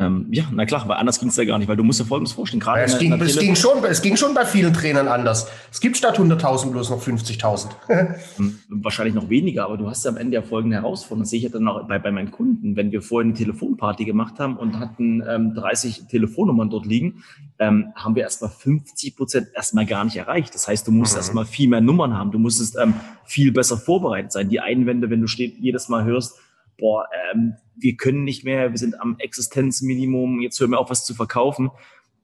Ähm, 0.00 0.28
ja, 0.30 0.44
na 0.50 0.64
klar, 0.64 0.88
weil 0.88 0.96
anders 0.96 1.20
ging 1.20 1.28
es 1.28 1.36
ja 1.36 1.44
gar 1.44 1.58
nicht, 1.58 1.68
weil 1.68 1.76
du 1.76 1.84
musst 1.84 2.00
dir 2.00 2.06
Folgendes 2.06 2.32
vorstellen. 2.32 2.60
Gerade 2.60 2.80
ja, 2.80 2.86
es, 2.86 2.98
ging, 2.98 3.12
es, 3.12 3.38
ging 3.38 3.54
schon, 3.54 3.84
es 3.84 4.00
ging 4.00 4.16
schon 4.16 4.32
bei 4.32 4.46
vielen 4.46 4.72
Trainern 4.72 5.08
anders. 5.08 5.46
Es 5.70 5.78
gibt 5.78 5.94
statt 5.98 6.18
100.000 6.18 6.70
bloß 6.70 6.90
noch 6.90 7.02
50.000. 7.02 7.68
Hm, 8.36 8.58
wahrscheinlich 8.68 9.14
noch 9.14 9.28
weniger, 9.28 9.64
aber 9.64 9.76
du 9.76 9.88
hast 9.88 10.04
ja 10.04 10.10
am 10.10 10.16
Ende 10.16 10.36
ja 10.36 10.42
folgende 10.42 10.76
Herausforderung. 10.76 11.22
Das 11.22 11.30
sehe 11.30 11.38
ich 11.38 11.44
ja 11.44 11.50
dann 11.50 11.68
auch 11.68 11.86
bei, 11.86 11.98
bei 11.98 12.10
meinen 12.10 12.30
Kunden. 12.30 12.76
Wenn 12.76 12.92
wir 12.92 13.02
vorhin 13.02 13.30
eine 13.30 13.38
Telefonparty 13.38 14.04
gemacht 14.04 14.38
haben 14.38 14.56
und 14.56 14.78
hatten 14.78 15.22
ähm, 15.28 15.54
30 15.54 16.06
Telefonnummern 16.08 16.70
dort 16.70 16.86
liegen, 16.86 17.22
ähm, 17.58 17.92
haben 17.94 18.14
wir 18.14 18.22
erstmal 18.22 18.50
50 18.50 19.16
Prozent 19.16 19.48
erstmal 19.54 19.84
gar 19.84 20.04
nicht 20.04 20.16
erreicht. 20.16 20.54
Das 20.54 20.66
heißt, 20.66 20.86
du 20.86 20.92
musst 20.92 21.12
mhm. 21.12 21.18
erstmal 21.18 21.44
viel 21.44 21.68
mehr 21.68 21.80
Nummern 21.80 22.16
haben. 22.16 22.30
Du 22.30 22.38
musstest 22.38 22.78
ähm, 22.80 22.94
viel 23.24 23.52
besser 23.52 23.76
vorbereitet 23.76 24.32
sein. 24.32 24.48
Die 24.48 24.60
Einwände, 24.60 25.10
wenn 25.10 25.20
du 25.20 25.26
steht, 25.26 25.58
jedes 25.58 25.88
Mal 25.88 26.04
hörst, 26.04 26.38
boah, 26.80 27.06
ähm, 27.32 27.54
wir 27.76 27.96
können 27.96 28.24
nicht 28.24 28.44
mehr, 28.44 28.70
wir 28.70 28.78
sind 28.78 29.00
am 29.00 29.16
Existenzminimum, 29.18 30.40
jetzt 30.40 30.58
hören 30.60 30.70
wir 30.70 30.80
auf, 30.80 30.90
was 30.90 31.04
zu 31.04 31.14
verkaufen, 31.14 31.70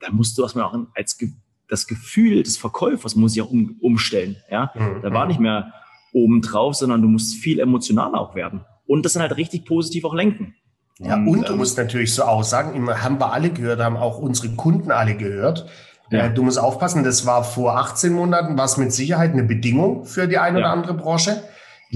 da 0.00 0.10
musst 0.10 0.36
du 0.36 0.42
erstmal 0.42 0.64
auch 0.64 0.76
als 0.94 1.18
das 1.68 1.86
Gefühl 1.86 2.42
des 2.42 2.56
Verkäufers 2.56 3.16
muss 3.16 3.34
ich 3.34 3.42
auch 3.42 3.50
um, 3.50 3.76
umstellen. 3.80 4.36
Ja, 4.50 4.72
mhm. 4.74 5.02
da 5.02 5.12
war 5.12 5.26
nicht 5.26 5.40
mehr 5.40 5.72
oben 6.12 6.40
drauf, 6.40 6.74
sondern 6.74 7.02
du 7.02 7.08
musst 7.08 7.34
viel 7.36 7.60
emotionaler 7.60 8.20
auch 8.20 8.34
werden 8.34 8.64
und 8.86 9.04
das 9.04 9.14
dann 9.14 9.22
halt 9.22 9.36
richtig 9.36 9.64
positiv 9.64 10.04
auch 10.04 10.14
lenken. 10.14 10.54
Ja, 10.98 11.16
und, 11.16 11.28
und 11.28 11.48
du 11.48 11.52
ähm, 11.52 11.58
musst 11.58 11.76
natürlich 11.76 12.14
so 12.14 12.22
aussagen, 12.22 12.88
haben 12.88 13.20
wir 13.20 13.32
alle 13.32 13.50
gehört, 13.50 13.80
haben 13.80 13.96
auch 13.96 14.18
unsere 14.18 14.54
Kunden 14.54 14.90
alle 14.90 15.14
gehört. 15.14 15.66
Ja. 16.10 16.26
Äh, 16.26 16.34
du 16.34 16.42
musst 16.42 16.58
aufpassen, 16.58 17.04
das 17.04 17.26
war 17.26 17.44
vor 17.44 17.76
18 17.76 18.12
Monaten, 18.12 18.56
war 18.56 18.64
es 18.64 18.76
mit 18.76 18.92
Sicherheit 18.92 19.32
eine 19.32 19.42
Bedingung 19.42 20.06
für 20.06 20.26
die 20.26 20.38
eine 20.38 20.60
ja. 20.60 20.64
oder 20.64 20.72
andere 20.72 20.94
Branche. 20.94 21.42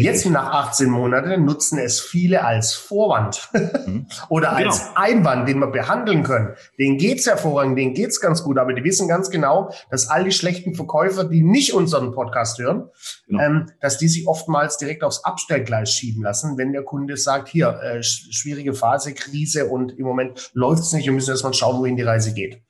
Jetzt 0.02 0.26
nach 0.26 0.52
18 0.52 0.88
Monaten 0.88 1.44
nutzen 1.44 1.78
es 1.78 2.00
viele 2.00 2.44
als 2.44 2.72
Vorwand 2.74 3.48
mhm. 3.86 4.06
oder 4.28 4.54
genau. 4.56 4.70
als 4.70 4.90
Einwand, 4.94 5.48
den 5.48 5.58
wir 5.58 5.68
behandeln 5.68 6.22
können. 6.22 6.54
Den 6.78 6.98
geht's 6.98 7.26
hervorragend, 7.26 7.78
denen 7.78 7.94
geht's 7.94 8.20
ganz 8.20 8.42
gut, 8.42 8.58
aber 8.58 8.72
die 8.72 8.84
wissen 8.84 9.08
ganz 9.08 9.30
genau, 9.30 9.72
dass 9.90 10.08
all 10.08 10.24
die 10.24 10.32
schlechten 10.32 10.74
Verkäufer, 10.74 11.24
die 11.24 11.42
nicht 11.42 11.74
unseren 11.74 12.12
Podcast 12.12 12.58
hören, 12.58 12.88
genau. 13.26 13.42
ähm, 13.42 13.66
dass 13.80 13.98
die 13.98 14.08
sich 14.08 14.26
oftmals 14.26 14.78
direkt 14.78 15.02
aufs 15.02 15.24
Abstellgleis 15.24 15.92
schieben 15.92 16.22
lassen, 16.22 16.58
wenn 16.58 16.72
der 16.72 16.82
Kunde 16.82 17.16
sagt, 17.16 17.48
hier, 17.48 17.80
äh, 17.82 18.02
schwierige 18.02 18.74
Phase, 18.74 19.14
Krise 19.14 19.66
und 19.66 19.98
im 19.98 20.04
Moment 20.04 20.50
läuft's 20.54 20.92
nicht, 20.92 21.06
wir 21.06 21.12
müssen 21.12 21.30
erstmal 21.30 21.54
schauen, 21.54 21.78
wohin 21.78 21.96
die 21.96 22.02
Reise 22.02 22.32
geht. 22.34 22.62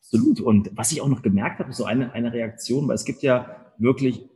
Absolut. 0.00 0.40
Und 0.40 0.70
was 0.74 0.92
ich 0.92 1.00
auch 1.00 1.08
noch 1.08 1.22
gemerkt 1.22 1.58
habe, 1.58 1.72
so 1.72 1.84
eine, 1.84 2.12
eine 2.12 2.32
Reaktion, 2.32 2.86
weil 2.88 2.96
es 2.96 3.04
gibt 3.04 3.22
ja 3.22 3.56
wirklich 3.78 4.28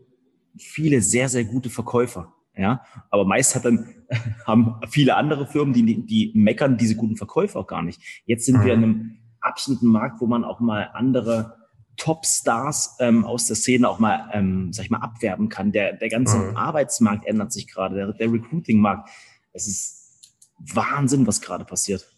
viele 0.59 1.01
sehr, 1.01 1.29
sehr 1.29 1.45
gute 1.45 1.71
Verkäufer. 1.71 2.33
Ja, 2.57 2.83
aber 3.11 3.27
meist 3.27 3.55
hat 3.55 3.67
dann, 3.67 3.95
haben 4.47 4.81
viele 4.89 5.17
andere 5.17 5.47
Firmen, 5.47 5.75
die, 5.75 6.07
die 6.07 6.33
meckern 6.35 6.79
diese 6.79 6.97
guten 6.97 7.17
Verkäufer 7.17 7.61
auch 7.61 7.67
gar 7.67 7.83
nicht. 7.83 8.01
Jetzt 8.25 8.47
sind 8.47 8.65
wir 8.65 8.73
in 8.73 8.83
einem 8.83 9.19
absoluten 9.41 9.89
Markt, 9.89 10.21
wo 10.21 10.27
man 10.27 10.43
auch 10.43 10.61
mal 10.61 10.91
andere 10.95 11.57
Top-Stars 11.99 12.97
ähm, 13.01 13.25
aus 13.25 13.47
der 13.47 13.57
Szene 13.57 13.89
auch 13.89 13.99
mal, 13.99 14.31
ähm, 14.33 14.73
sag 14.73 14.85
ich 14.85 14.91
mal, 14.91 15.01
abwerben 15.01 15.49
kann. 15.49 15.73
Der, 15.73 15.95
der 15.95 16.09
ganze 16.09 16.39
mhm. 16.39 16.57
Arbeitsmarkt 16.57 17.27
ändert 17.27 17.53
sich 17.53 17.69
gerade, 17.69 17.95
der, 17.95 18.13
der 18.13 18.33
Recruiting-Markt. 18.33 19.09
Es 19.53 19.67
ist 19.67 20.33
Wahnsinn, 20.59 21.27
was 21.27 21.41
gerade 21.41 21.65
passiert. 21.65 22.11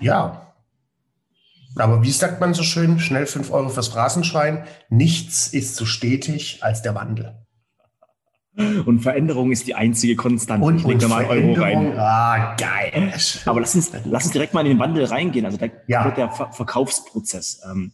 Ja, 0.00 0.47
aber 1.78 2.02
wie 2.02 2.10
sagt 2.10 2.40
man 2.40 2.54
so 2.54 2.62
schön, 2.62 2.98
schnell 2.98 3.26
fünf 3.26 3.50
Euro 3.50 3.68
fürs 3.68 3.88
Phrasenschwein, 3.88 4.64
nichts 4.88 5.48
ist 5.48 5.76
so 5.76 5.86
stetig 5.86 6.58
als 6.62 6.82
der 6.82 6.94
Wandel. 6.94 7.36
Und 8.86 9.00
Veränderung 9.00 9.52
ist 9.52 9.68
die 9.68 9.76
einzige 9.76 10.16
Konstante. 10.16 10.66
Und, 10.66 10.78
ich 10.78 10.84
lege 10.84 10.98
da 10.98 11.08
mal 11.08 11.24
Euro 11.26 11.52
rein. 11.52 11.96
Ah, 11.96 12.56
geil. 12.56 13.14
Aber 13.44 13.60
lass 13.60 13.76
uns, 13.76 13.92
lass 14.04 14.24
uns 14.24 14.32
direkt 14.32 14.52
mal 14.52 14.62
in 14.62 14.72
den 14.72 14.78
Wandel 14.80 15.04
reingehen. 15.04 15.46
Also 15.46 15.58
da 15.58 15.66
ja. 15.86 16.04
wird 16.04 16.16
der 16.16 16.30
Ver 16.30 16.50
Verkaufsprozess. 16.50 17.62
Ähm, 17.70 17.92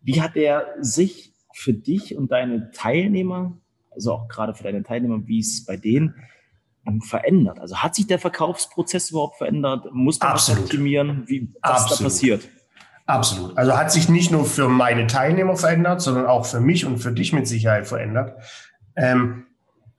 wie 0.00 0.22
hat 0.22 0.36
der 0.36 0.66
sich 0.80 1.34
für 1.52 1.72
dich 1.72 2.16
und 2.16 2.30
deine 2.30 2.70
Teilnehmer, 2.70 3.58
also 3.90 4.12
auch 4.12 4.28
gerade 4.28 4.54
für 4.54 4.62
deine 4.62 4.84
Teilnehmer, 4.84 5.26
wie 5.26 5.40
es 5.40 5.64
bei 5.64 5.76
denen 5.76 6.14
ähm, 6.86 7.00
verändert? 7.00 7.58
Also 7.58 7.78
hat 7.78 7.96
sich 7.96 8.06
der 8.06 8.20
Verkaufsprozess 8.20 9.10
überhaupt 9.10 9.38
verändert? 9.38 9.86
Muss 9.92 10.20
man 10.20 10.30
Absolut. 10.30 10.60
was 10.60 10.64
optimieren? 10.66 11.24
Wie, 11.26 11.52
was 11.60 11.82
Absolut. 11.82 12.00
da 12.00 12.04
passiert? 12.04 12.48
Absolut. 13.06 13.56
Also 13.58 13.76
hat 13.76 13.92
sich 13.92 14.08
nicht 14.08 14.30
nur 14.30 14.44
für 14.46 14.68
meine 14.68 15.06
Teilnehmer 15.06 15.56
verändert, 15.56 16.00
sondern 16.00 16.26
auch 16.26 16.46
für 16.46 16.60
mich 16.60 16.86
und 16.86 16.98
für 16.98 17.12
dich 17.12 17.32
mit 17.32 17.46
Sicherheit 17.46 17.86
verändert. 17.86 18.38
Ähm, 18.96 19.44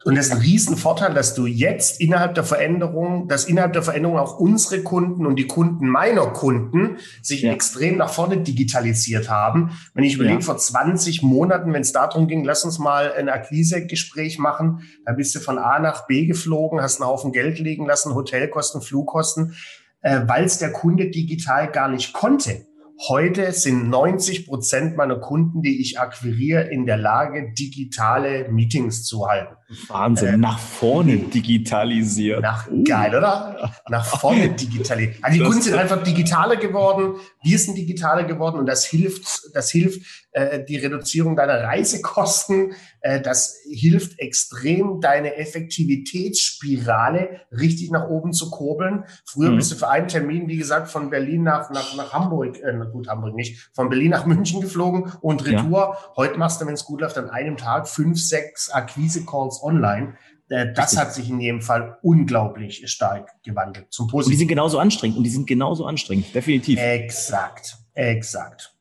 und 0.05 0.15
das 0.15 0.27
ist 0.27 0.33
ein 0.33 0.41
Riesenvorteil, 0.41 1.15
dass 1.15 1.33
du 1.33 1.47
jetzt 1.47 1.99
innerhalb 1.99 2.35
der 2.35 2.43
Veränderung, 2.43 3.27
dass 3.27 3.45
innerhalb 3.45 3.73
der 3.73 3.81
Veränderung 3.81 4.19
auch 4.19 4.39
unsere 4.39 4.83
Kunden 4.83 5.25
und 5.25 5.35
die 5.37 5.47
Kunden 5.47 5.87
meiner 5.87 6.27
Kunden 6.27 6.97
sich 7.23 7.41
ja. 7.41 7.51
extrem 7.51 7.97
nach 7.97 8.11
vorne 8.11 8.37
digitalisiert 8.37 9.31
haben. 9.31 9.71
Wenn 9.95 10.03
ich 10.03 10.13
überlege, 10.13 10.35
ja. 10.35 10.41
vor 10.41 10.57
20 10.57 11.23
Monaten, 11.23 11.73
wenn 11.73 11.81
es 11.81 11.91
darum 11.91 12.27
ging, 12.27 12.43
lass 12.43 12.63
uns 12.63 12.77
mal 12.77 13.13
ein 13.13 13.29
Akquise-Gespräch 13.29 14.37
machen, 14.37 14.83
da 15.05 15.13
bist 15.13 15.33
du 15.33 15.39
von 15.39 15.57
A 15.57 15.79
nach 15.79 16.05
B 16.05 16.27
geflogen, 16.27 16.81
hast 16.81 17.01
einen 17.01 17.09
Haufen 17.09 17.31
Geld 17.31 17.57
liegen 17.57 17.87
lassen, 17.87 18.13
Hotelkosten, 18.13 18.83
Flugkosten, 18.83 19.55
äh, 20.01 20.21
weil 20.27 20.43
es 20.43 20.59
der 20.59 20.71
Kunde 20.71 21.09
digital 21.09 21.71
gar 21.71 21.87
nicht 21.87 22.13
konnte. 22.13 22.67
Heute 23.09 23.51
sind 23.51 23.89
90 23.89 24.47
Prozent 24.47 24.95
meiner 24.95 25.17
Kunden, 25.17 25.61
die 25.61 25.81
ich 25.81 25.99
akquiriere, 25.99 26.69
in 26.69 26.85
der 26.85 26.95
Lage, 26.95 27.53
digitale 27.53 28.47
Meetings 28.49 29.03
zu 29.03 29.27
halten. 29.27 29.53
Wahnsinn, 29.87 30.35
äh, 30.35 30.37
nach 30.37 30.57
vorne 30.57 31.17
digitalisiert. 31.17 32.41
Nach, 32.41 32.71
uh. 32.71 32.83
Geil, 32.85 33.13
oder? 33.13 33.73
Nach 33.89 34.05
vorne 34.05 34.49
digitalisiert. 34.49 35.17
Also 35.21 35.33
die 35.33 35.39
das 35.39 35.47
Kunden 35.47 35.63
sind 35.63 35.75
einfach 35.75 36.03
digitaler 36.03 36.55
geworden, 36.55 37.15
wir 37.43 37.59
sind 37.59 37.77
digitaler 37.77 38.23
geworden 38.23 38.59
und 38.59 38.65
das 38.65 38.85
hilft, 38.85 39.41
das 39.53 39.71
hilft 39.71 40.01
äh, 40.31 40.63
die 40.63 40.77
Reduzierung 40.77 41.35
deiner 41.35 41.63
Reisekosten. 41.63 42.73
Äh, 43.05 43.21
das 43.21 43.59
hilft 43.69 44.19
extrem, 44.19 44.99
deine 44.99 45.35
Effektivitätsspirale 45.35 47.41
richtig 47.51 47.91
nach 47.91 48.09
oben 48.09 48.33
zu 48.33 48.49
kurbeln. 48.49 49.03
Früher 49.25 49.51
mhm. 49.51 49.57
bist 49.57 49.71
du 49.71 49.75
für 49.75 49.89
einen 49.89 50.07
Termin, 50.07 50.47
wie 50.47 50.57
gesagt, 50.57 50.89
von 50.89 51.11
Berlin 51.11 51.43
nach, 51.43 51.69
nach, 51.69 51.95
nach 51.95 52.13
Hamburg, 52.13 52.57
äh, 52.63 52.73
gut, 52.91 53.07
Hamburg 53.07 53.35
nicht, 53.35 53.69
von 53.73 53.89
Berlin 53.89 54.09
nach 54.09 54.25
München 54.25 54.59
geflogen 54.59 55.11
und 55.21 55.45
Retour. 55.45 55.79
Ja. 55.79 55.95
Heute 56.15 56.39
machst 56.39 56.59
du, 56.59 56.65
wenn 56.65 56.73
es 56.73 56.83
gut 56.83 57.01
läuft, 57.01 57.19
an 57.19 57.29
einem 57.29 57.57
Tag 57.57 57.87
fünf, 57.87 58.19
sechs 58.19 58.71
Akquise-Calls 58.71 59.61
online. 59.61 60.15
Äh, 60.49 60.73
das 60.73 60.93
Richtig. 60.93 60.99
hat 60.99 61.13
sich 61.13 61.29
in 61.29 61.39
jedem 61.39 61.61
Fall 61.61 61.99
unglaublich 62.01 62.89
stark 62.89 63.29
gewandelt. 63.43 63.85
Zum 63.91 64.07
Positiven. 64.07 64.25
Und 64.25 64.31
die 64.31 64.37
sind 64.39 64.47
genauso 64.47 64.79
anstrengend. 64.79 65.17
Und 65.17 65.25
die 65.25 65.29
sind 65.29 65.45
genauso 65.45 65.85
anstrengend. 65.85 66.33
Definitiv. 66.33 66.79
Exakt. 66.79 67.77
Exakt. 67.93 68.73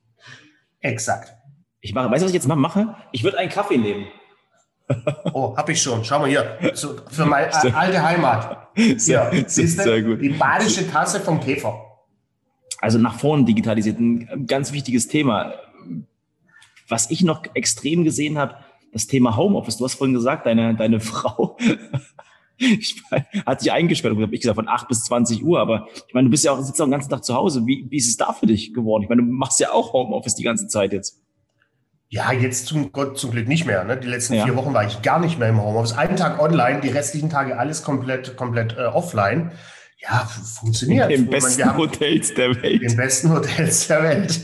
Exakt. 0.80 1.34
Ich 1.84 1.92
mache, 1.92 2.10
weißt 2.10 2.22
du, 2.22 2.24
was 2.24 2.30
ich 2.30 2.34
jetzt 2.34 2.48
mal 2.48 2.56
mache? 2.56 2.96
Ich 3.12 3.22
würde 3.24 3.38
einen 3.38 3.50
Kaffee 3.50 3.76
nehmen. 3.76 4.06
Oh, 5.32 5.56
hab 5.56 5.68
ich 5.70 5.80
schon. 5.80 6.04
Schau 6.04 6.18
mal 6.18 6.28
hier. 6.28 6.58
So, 6.74 6.94
für 7.10 7.24
meine 7.24 7.50
alte 7.74 8.02
Heimat. 8.02 8.68
Sehr, 8.96 9.30
hier, 9.30 9.48
sehr, 9.48 9.66
sehr 9.66 10.02
gut. 10.02 10.20
Die 10.20 10.28
badische 10.28 10.90
Tasse 10.90 11.20
vom 11.20 11.40
Käfer. 11.40 11.74
Also 12.80 12.98
nach 12.98 13.18
vorne 13.18 13.44
digitalisiert. 13.44 13.98
Ein 13.98 14.46
ganz 14.46 14.72
wichtiges 14.72 15.08
Thema. 15.08 15.54
Was 16.88 17.10
ich 17.10 17.22
noch 17.22 17.44
extrem 17.54 18.04
gesehen 18.04 18.36
habe, 18.36 18.56
das 18.92 19.06
Thema 19.06 19.36
Homeoffice. 19.36 19.78
Du 19.78 19.84
hast 19.84 19.94
vorhin 19.94 20.14
gesagt, 20.14 20.44
deine, 20.44 20.74
deine 20.74 21.00
Frau 21.00 21.56
ich 22.58 23.02
meine, 23.10 23.26
hat 23.46 23.60
sich 23.60 23.72
eingesperrt. 23.72 24.16
Ich 24.32 24.40
gesagt, 24.40 24.56
von 24.56 24.68
8 24.68 24.88
bis 24.88 25.04
20 25.04 25.44
Uhr. 25.44 25.60
Aber 25.60 25.88
ich 26.06 26.14
meine, 26.14 26.26
du 26.26 26.30
bist 26.30 26.44
ja 26.44 26.52
auch, 26.52 26.60
sitzt 26.60 26.80
auch 26.80 26.86
den 26.86 26.92
ganzen 26.92 27.10
Tag 27.10 27.24
zu 27.24 27.34
Hause. 27.34 27.66
Wie, 27.66 27.86
wie 27.88 27.96
ist 27.96 28.08
es 28.08 28.16
da 28.16 28.32
für 28.32 28.46
dich 28.46 28.72
geworden? 28.72 29.02
Ich 29.02 29.08
meine, 29.08 29.22
du 29.22 29.28
machst 29.28 29.60
ja 29.60 29.72
auch 29.72 29.92
Homeoffice 29.92 30.34
die 30.34 30.44
ganze 30.44 30.68
Zeit 30.68 30.92
jetzt. 30.92 31.23
Ja, 32.08 32.32
jetzt 32.32 32.66
zum 32.66 32.92
Gott 32.92 33.18
zum 33.18 33.32
Glück 33.32 33.48
nicht 33.48 33.66
mehr. 33.66 33.82
Ne? 33.84 33.96
Die 33.96 34.06
letzten 34.06 34.34
ja. 34.34 34.44
vier 34.44 34.56
Wochen 34.56 34.72
war 34.72 34.86
ich 34.86 35.02
gar 35.02 35.18
nicht 35.18 35.38
mehr 35.38 35.48
im 35.48 35.60
Homeoffice. 35.60 35.96
Einen 35.96 36.16
Tag 36.16 36.40
online, 36.40 36.80
die 36.80 36.88
restlichen 36.88 37.30
Tage 37.30 37.58
alles 37.58 37.82
komplett, 37.82 38.36
komplett 38.36 38.76
äh, 38.76 38.84
offline. 38.84 39.52
Ja, 40.00 40.28
funktioniert. 40.60 41.10
In 41.10 41.24
den 41.24 41.30
besten 41.30 41.62
meine, 41.62 41.76
Hotels 41.76 42.34
der 42.34 42.50
Welt. 42.62 42.82
In 42.82 42.88
den 42.88 42.96
besten 42.96 43.32
Hotels 43.32 43.86
der 43.88 44.02
Welt. 44.02 44.40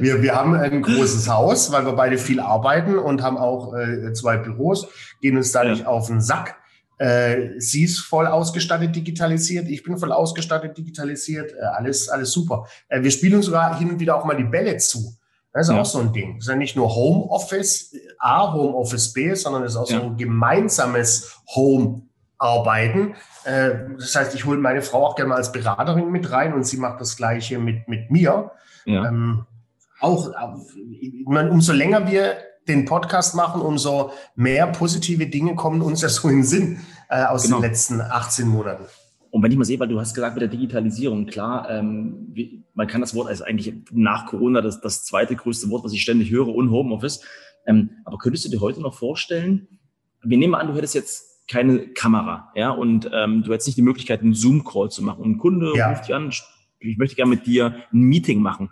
Wir, 0.00 0.20
wir 0.22 0.34
haben 0.34 0.54
ein 0.54 0.82
großes 0.82 1.28
Haus, 1.28 1.72
weil 1.72 1.86
wir 1.86 1.92
beide 1.92 2.18
viel 2.18 2.40
arbeiten 2.40 2.98
und 2.98 3.22
haben 3.22 3.38
auch 3.38 3.74
äh, 3.74 4.12
zwei 4.12 4.36
Büros, 4.36 4.88
gehen 5.20 5.36
uns 5.36 5.52
da 5.52 5.62
ja. 5.62 5.70
nicht 5.70 5.86
auf 5.86 6.08
den 6.08 6.20
Sack. 6.20 6.56
Äh, 6.98 7.58
sie 7.58 7.84
ist 7.84 8.00
voll 8.00 8.26
ausgestattet, 8.26 8.94
digitalisiert. 8.94 9.68
Ich 9.68 9.82
bin 9.82 9.96
voll 9.98 10.12
ausgestattet, 10.12 10.76
digitalisiert. 10.76 11.52
Äh, 11.52 11.62
alles, 11.62 12.08
alles 12.08 12.30
super. 12.30 12.66
Äh, 12.88 13.02
wir 13.02 13.10
spielen 13.10 13.42
sogar 13.42 13.78
hin 13.78 13.90
und 13.90 14.00
wieder 14.00 14.16
auch 14.16 14.24
mal 14.24 14.36
die 14.36 14.44
Bälle 14.44 14.76
zu. 14.76 15.16
Das 15.52 15.68
ist 15.68 15.74
ja. 15.74 15.80
auch 15.80 15.86
so 15.86 15.98
ein 15.98 16.12
Ding. 16.12 16.36
Das 16.36 16.44
ist 16.44 16.48
ja 16.48 16.56
nicht 16.56 16.76
nur 16.76 16.94
Homeoffice 16.94 17.94
A, 18.18 18.52
Homeoffice 18.52 19.12
B, 19.12 19.34
sondern 19.34 19.64
es 19.64 19.72
ist 19.72 19.76
auch 19.76 19.90
ja. 19.90 20.00
so 20.00 20.06
ein 20.06 20.16
gemeinsames 20.16 21.36
Home-Arbeiten. 21.54 23.14
Äh, 23.44 23.70
das 23.98 24.14
heißt, 24.14 24.34
ich 24.34 24.46
hole 24.46 24.58
meine 24.58 24.82
Frau 24.82 25.06
auch 25.06 25.16
gerne 25.16 25.30
mal 25.30 25.36
als 25.36 25.52
Beraterin 25.52 26.10
mit 26.10 26.30
rein 26.30 26.54
und 26.54 26.64
sie 26.64 26.78
macht 26.78 27.00
das 27.00 27.16
Gleiche 27.16 27.58
mit, 27.58 27.86
mit 27.88 28.10
mir. 28.10 28.52
Ja. 28.86 29.06
Ähm, 29.06 29.44
auch, 30.00 30.30
ich 31.00 31.26
meine, 31.26 31.50
umso 31.50 31.72
länger 31.72 32.10
wir 32.10 32.36
den 32.68 32.84
Podcast 32.84 33.34
machen, 33.34 33.60
umso 33.60 34.12
mehr 34.34 34.66
positive 34.68 35.26
Dinge 35.26 35.54
kommen 35.54 35.82
uns 35.82 36.00
ja 36.02 36.08
so 36.08 36.28
in 36.28 36.38
den 36.38 36.44
Sinn 36.44 36.80
äh, 37.08 37.24
aus 37.24 37.44
genau. 37.44 37.58
den 37.58 37.70
letzten 37.70 38.00
18 38.00 38.46
Monaten. 38.46 38.84
Und 39.32 39.42
wenn 39.42 39.50
ich 39.50 39.56
mal 39.56 39.64
sehe, 39.64 39.80
weil 39.80 39.88
du 39.88 39.98
hast 39.98 40.12
gesagt 40.12 40.34
mit 40.34 40.42
der 40.42 40.50
Digitalisierung, 40.50 41.24
klar, 41.24 41.66
ähm, 41.70 42.28
wie, 42.32 42.64
man 42.74 42.86
kann 42.86 43.00
das 43.00 43.14
Wort 43.14 43.28
als 43.28 43.40
eigentlich 43.40 43.72
nach 43.90 44.26
Corona 44.26 44.60
das, 44.60 44.82
das 44.82 45.06
zweite 45.06 45.34
größte 45.34 45.70
Wort, 45.70 45.84
was 45.84 45.94
ich 45.94 46.02
ständig 46.02 46.30
höre, 46.30 46.48
und 46.48 46.70
Homeoffice. 46.70 47.24
Ähm, 47.66 47.92
aber 48.04 48.18
könntest 48.18 48.44
du 48.44 48.50
dir 48.50 48.60
heute 48.60 48.82
noch 48.82 48.92
vorstellen, 48.92 49.68
wir 50.22 50.36
nehmen 50.36 50.54
an, 50.54 50.66
du 50.66 50.74
hättest 50.74 50.94
jetzt 50.94 51.48
keine 51.48 51.88
Kamera, 51.88 52.52
ja, 52.54 52.70
und 52.70 53.10
ähm, 53.10 53.42
du 53.42 53.54
hättest 53.54 53.68
nicht 53.68 53.78
die 53.78 53.82
Möglichkeit, 53.82 54.20
einen 54.20 54.34
Zoom-Call 54.34 54.90
zu 54.90 55.02
machen. 55.02 55.22
Und 55.22 55.30
ein 55.30 55.38
Kunde 55.38 55.72
ja. 55.76 55.88
ruft 55.88 56.08
dich 56.08 56.14
an, 56.14 56.30
ich 56.78 56.98
möchte 56.98 57.16
gerne 57.16 57.30
mit 57.30 57.46
dir 57.46 57.74
ein 57.90 58.00
Meeting 58.02 58.42
machen. 58.42 58.68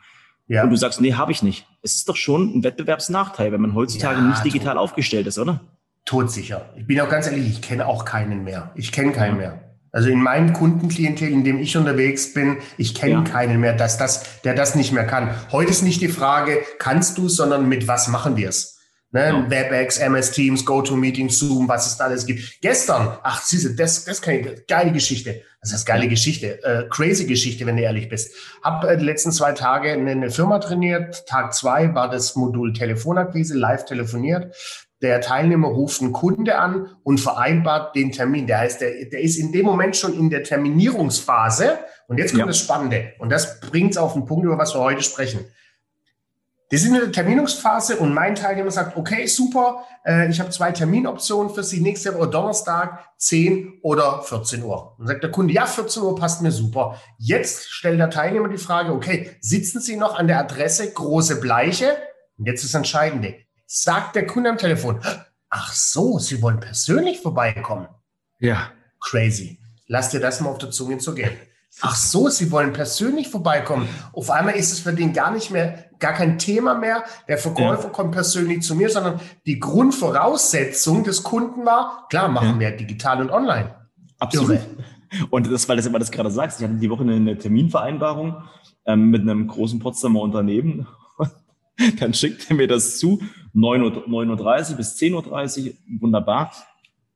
Ja. 0.46 0.64
Und 0.64 0.70
du 0.70 0.76
sagst, 0.76 1.00
nee, 1.00 1.14
habe 1.14 1.32
ich 1.32 1.42
nicht. 1.42 1.66
Es 1.80 1.94
ist 1.94 2.06
doch 2.06 2.16
schon 2.16 2.54
ein 2.54 2.64
Wettbewerbsnachteil, 2.64 3.50
wenn 3.50 3.62
man 3.62 3.74
heutzutage 3.74 4.18
ja, 4.18 4.28
nicht 4.28 4.44
digital 4.44 4.74
tot, 4.74 4.82
aufgestellt 4.82 5.26
ist, 5.26 5.38
oder? 5.38 5.60
Todsicher. 6.04 6.68
Ich 6.76 6.86
bin 6.86 7.00
auch 7.00 7.08
ganz 7.08 7.28
ehrlich, 7.28 7.48
ich 7.48 7.62
kenne 7.62 7.86
auch 7.86 8.04
keinen 8.04 8.44
mehr. 8.44 8.72
Ich 8.74 8.92
kenne 8.92 9.12
keinen 9.12 9.38
mehr. 9.38 9.69
Also 9.92 10.08
in 10.08 10.22
meinem 10.22 10.52
Kundenklientel, 10.52 11.28
in 11.28 11.42
dem 11.44 11.58
ich 11.58 11.76
unterwegs 11.76 12.32
bin, 12.32 12.58
ich 12.76 12.94
kenne 12.94 13.12
ja. 13.12 13.22
keinen 13.22 13.60
mehr, 13.60 13.74
dass 13.74 13.98
das, 13.98 14.40
der 14.42 14.54
das 14.54 14.74
nicht 14.74 14.92
mehr 14.92 15.06
kann. 15.06 15.34
Heute 15.50 15.70
ist 15.70 15.82
nicht 15.82 16.00
die 16.00 16.08
Frage, 16.08 16.62
kannst 16.78 17.18
du, 17.18 17.28
sondern 17.28 17.68
mit 17.68 17.88
was 17.88 18.08
machen 18.08 18.36
wir 18.36 18.48
es? 18.48 18.78
Ne? 19.12 19.26
Ja. 19.26 19.50
WebEx, 19.50 19.98
MS 19.98 20.30
Teams, 20.30 20.64
GoToMeeting, 20.64 21.30
Zoom, 21.30 21.68
was 21.68 21.88
es 21.88 21.96
da 21.96 22.04
alles 22.04 22.24
gibt. 22.26 22.60
Gestern, 22.60 23.18
ach, 23.24 23.42
siehste, 23.42 23.74
das, 23.74 24.04
das 24.04 24.22
kann 24.22 24.34
ich, 24.34 24.66
geile 24.68 24.92
Geschichte. 24.92 25.42
Das 25.60 25.72
ist 25.72 25.84
geile 25.84 26.08
Geschichte, 26.08 26.62
äh, 26.62 26.88
crazy 26.88 27.26
Geschichte, 27.26 27.66
wenn 27.66 27.76
du 27.76 27.82
ehrlich 27.82 28.08
bist. 28.08 28.32
Hab 28.62 28.84
äh, 28.84 28.96
die 28.96 29.04
letzten 29.04 29.32
zwei 29.32 29.52
Tage 29.52 29.92
eine, 29.92 30.12
eine 30.12 30.30
Firma 30.30 30.60
trainiert. 30.60 31.26
Tag 31.26 31.52
zwei 31.52 31.92
war 31.94 32.08
das 32.08 32.36
Modul 32.36 32.72
Telefonakquise, 32.72 33.58
live 33.58 33.84
telefoniert 33.84 34.54
der 35.02 35.20
Teilnehmer 35.20 35.68
ruft 35.68 36.02
einen 36.02 36.12
Kunde 36.12 36.58
an 36.58 36.90
und 37.02 37.20
vereinbart 37.20 37.96
den 37.96 38.12
Termin. 38.12 38.46
Der 38.46 38.58
heißt, 38.58 38.82
der, 38.82 39.06
der 39.06 39.20
ist 39.20 39.38
in 39.38 39.50
dem 39.50 39.64
Moment 39.64 39.96
schon 39.96 40.12
in 40.12 40.28
der 40.28 40.42
Terminierungsphase. 40.42 41.78
Und 42.06 42.18
jetzt 42.18 42.30
kommt 42.30 42.40
ja. 42.40 42.46
das 42.46 42.58
Spannende. 42.58 43.12
Und 43.18 43.30
das 43.30 43.60
bringt 43.60 43.92
es 43.92 43.96
auf 43.96 44.12
den 44.12 44.26
Punkt, 44.26 44.44
über 44.44 44.58
was 44.58 44.74
wir 44.74 44.80
heute 44.80 45.02
sprechen. 45.02 45.46
Die 46.70 46.76
sind 46.76 46.94
in 46.94 47.00
der 47.00 47.10
Terminungsphase 47.12 47.96
und 47.96 48.14
mein 48.14 48.36
Teilnehmer 48.36 48.70
sagt, 48.70 48.96
okay, 48.96 49.26
super, 49.26 49.84
äh, 50.04 50.30
ich 50.30 50.38
habe 50.38 50.50
zwei 50.50 50.70
Terminoptionen 50.70 51.52
für 51.52 51.64
Sie, 51.64 51.80
nächste 51.80 52.14
Woche 52.14 52.28
Donnerstag, 52.28 53.06
10 53.16 53.80
oder 53.82 54.22
14 54.22 54.62
Uhr. 54.62 54.94
Und 54.96 55.08
sagt 55.08 55.24
der 55.24 55.32
Kunde, 55.32 55.52
ja, 55.52 55.66
14 55.66 56.02
Uhr 56.02 56.14
passt 56.14 56.42
mir 56.42 56.52
super. 56.52 57.00
Jetzt 57.18 57.70
stellt 57.70 57.98
der 57.98 58.10
Teilnehmer 58.10 58.48
die 58.48 58.56
Frage, 58.56 58.92
okay, 58.92 59.30
sitzen 59.40 59.80
Sie 59.80 59.96
noch 59.96 60.16
an 60.16 60.28
der 60.28 60.38
Adresse 60.38 60.92
Große 60.92 61.40
Bleiche? 61.40 61.96
Und 62.38 62.46
jetzt 62.46 62.62
ist 62.62 62.72
das 62.72 62.78
Entscheidende 62.78 63.34
sagt 63.72 64.16
der 64.16 64.26
Kunde 64.26 64.50
am 64.50 64.58
Telefon, 64.58 64.98
ach 65.48 65.72
so, 65.72 66.18
Sie 66.18 66.42
wollen 66.42 66.58
persönlich 66.58 67.20
vorbeikommen. 67.20 67.86
Ja. 68.40 68.72
Crazy. 69.00 69.60
Lass 69.86 70.10
dir 70.10 70.18
das 70.18 70.40
mal 70.40 70.50
auf 70.50 70.58
der 70.58 70.72
Zunge 70.72 70.98
zu 70.98 71.14
gehen. 71.14 71.30
Ach 71.80 71.94
so, 71.94 72.28
Sie 72.28 72.50
wollen 72.50 72.72
persönlich 72.72 73.28
vorbeikommen. 73.28 73.88
Auf 74.12 74.28
einmal 74.30 74.56
ist 74.56 74.72
es 74.72 74.80
für 74.80 74.92
den 74.92 75.12
gar 75.12 75.30
nicht 75.30 75.52
mehr, 75.52 75.84
gar 76.00 76.14
kein 76.14 76.36
Thema 76.36 76.74
mehr. 76.74 77.04
Der 77.28 77.38
Verkäufer 77.38 77.84
ja. 77.84 77.90
kommt 77.90 78.10
persönlich 78.10 78.62
zu 78.62 78.74
mir, 78.74 78.90
sondern 78.90 79.20
die 79.46 79.60
Grundvoraussetzung 79.60 81.04
des 81.04 81.22
Kunden 81.22 81.64
war, 81.64 82.08
klar, 82.10 82.28
machen 82.28 82.54
ja. 82.54 82.60
wir 82.60 82.76
digital 82.76 83.20
und 83.20 83.30
online. 83.30 83.72
Absolut. 84.18 84.50
Irre. 84.50 84.66
Und 85.30 85.50
das, 85.50 85.68
weil 85.68 85.76
du 85.76 85.86
immer 85.86 86.00
das 86.00 86.10
gerade 86.10 86.30
sagst, 86.32 86.60
ich 86.60 86.66
hatte 86.66 86.76
die 86.76 86.90
Woche 86.90 87.02
eine 87.02 87.38
Terminvereinbarung 87.38 88.42
ähm, 88.84 89.10
mit 89.10 89.22
einem 89.22 89.46
großen 89.46 89.78
Potsdamer 89.78 90.20
Unternehmen 90.22 90.88
Dann 91.98 92.14
schickt 92.14 92.50
er 92.50 92.56
mir 92.56 92.68
das 92.68 92.98
zu, 92.98 93.22
9.30 93.54 94.70
Uhr, 94.70 94.76
bis 94.76 94.96
10.30 94.96 95.66
Uhr, 95.66 95.72
wunderbar. 96.00 96.52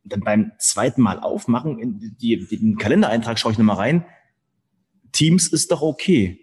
Und 0.02 0.12
dann 0.12 0.21
beim 0.21 0.52
zweiten 0.59 1.00
Mal 1.00 1.18
aufmachen, 1.21 1.78
in 1.78 2.16
die, 2.21 2.47
den 2.47 2.76
Kalendereintrag 2.76 3.38
schaue 3.38 3.52
ich 3.52 3.59
nochmal 3.59 3.76
rein. 3.76 4.04
Teams 5.12 5.47
ist 5.47 5.71
doch 5.71 5.80
okay. 5.80 6.40